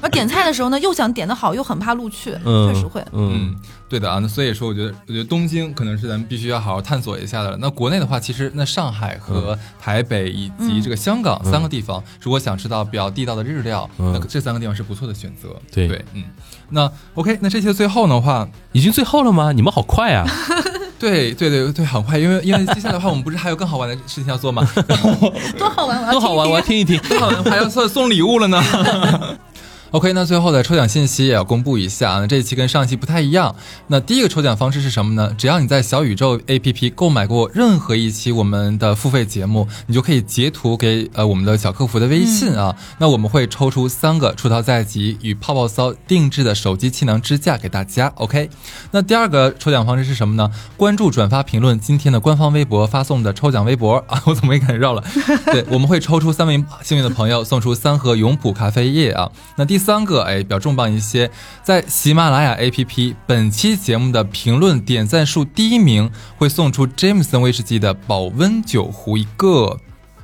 [0.00, 3.00] 而 点菜的时候呢，又想点的好，又很怕录去，嗯，确实会。
[3.12, 3.56] 嗯嗯，
[3.88, 7.56] 对的啊，那所以说，我觉得，我觉得东京可能是咱们必须要好好探索一下的了。
[7.60, 15.48] 那国内的话，其实那上海和台北以及这个香港三个地方，如果想吃到比较地道的日料，嗯那这三个地方是不错的选择。
[15.72, 16.24] 对对，嗯，
[16.70, 19.52] 那 OK，那这期的最后的话，已经最后了吗？
[19.52, 20.26] 你们好快啊！
[21.10, 24.64] 对对对对，很快，因为因为接下来的话，我们不是还有更好玩的事情要做吗？
[25.58, 26.96] 多好玩，我要多好玩，我要听一听。
[27.08, 28.62] 多好玩，还要送送礼物了呢。
[29.92, 32.20] OK，那最后的抽奖信息也要公布一下啊。
[32.20, 33.54] 那这一期跟上一期不太一样。
[33.88, 35.34] 那第一个抽奖方式是什么呢？
[35.36, 42.74] 只要你在小宇宙 APP 购买过任何一期我们的付费节目，你就可以截图给呃我们的小客服的微信啊。
[42.96, 48.10] 那我们会抽出三个出逃在即与泡泡骚定制的手机气囊支架给大家。
[48.14, 48.48] OK，
[48.92, 50.50] 那第二个抽奖方式是什么呢？
[50.78, 55.04] 关注、转发、评论今天的官方微博发送的抽奖微博 啊，我怎么也感觉绕了？
[55.52, 59.30] 对，我们会抽出三位幸运的朋友，送出三盒永璞咖啡液啊。
[59.56, 61.30] 那第三个，哎，比较重磅一些，
[61.62, 69.78] 在喜马拉雅 APP 本期节目的评论点赞数第一名会送出 Jameson 威士忌的保温酒壶一个。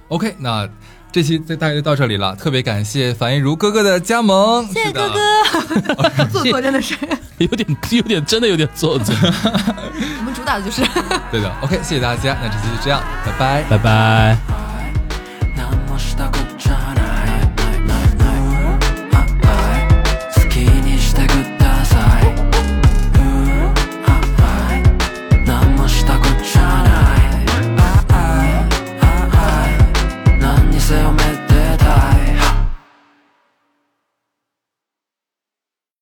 [0.09, 0.69] OK，那
[1.11, 6.95] 这期就大概就到这里了，特别感谢樊一茹哥哥的加盟，谢谢哥哥， 做作真的是，
[7.39, 9.15] 有点有点真的有点做作。
[9.23, 10.83] 我们主打的就是。
[11.31, 13.63] 对的，OK，谢谢大家，那这期就这样，拜拜。
[13.69, 14.68] 拜拜。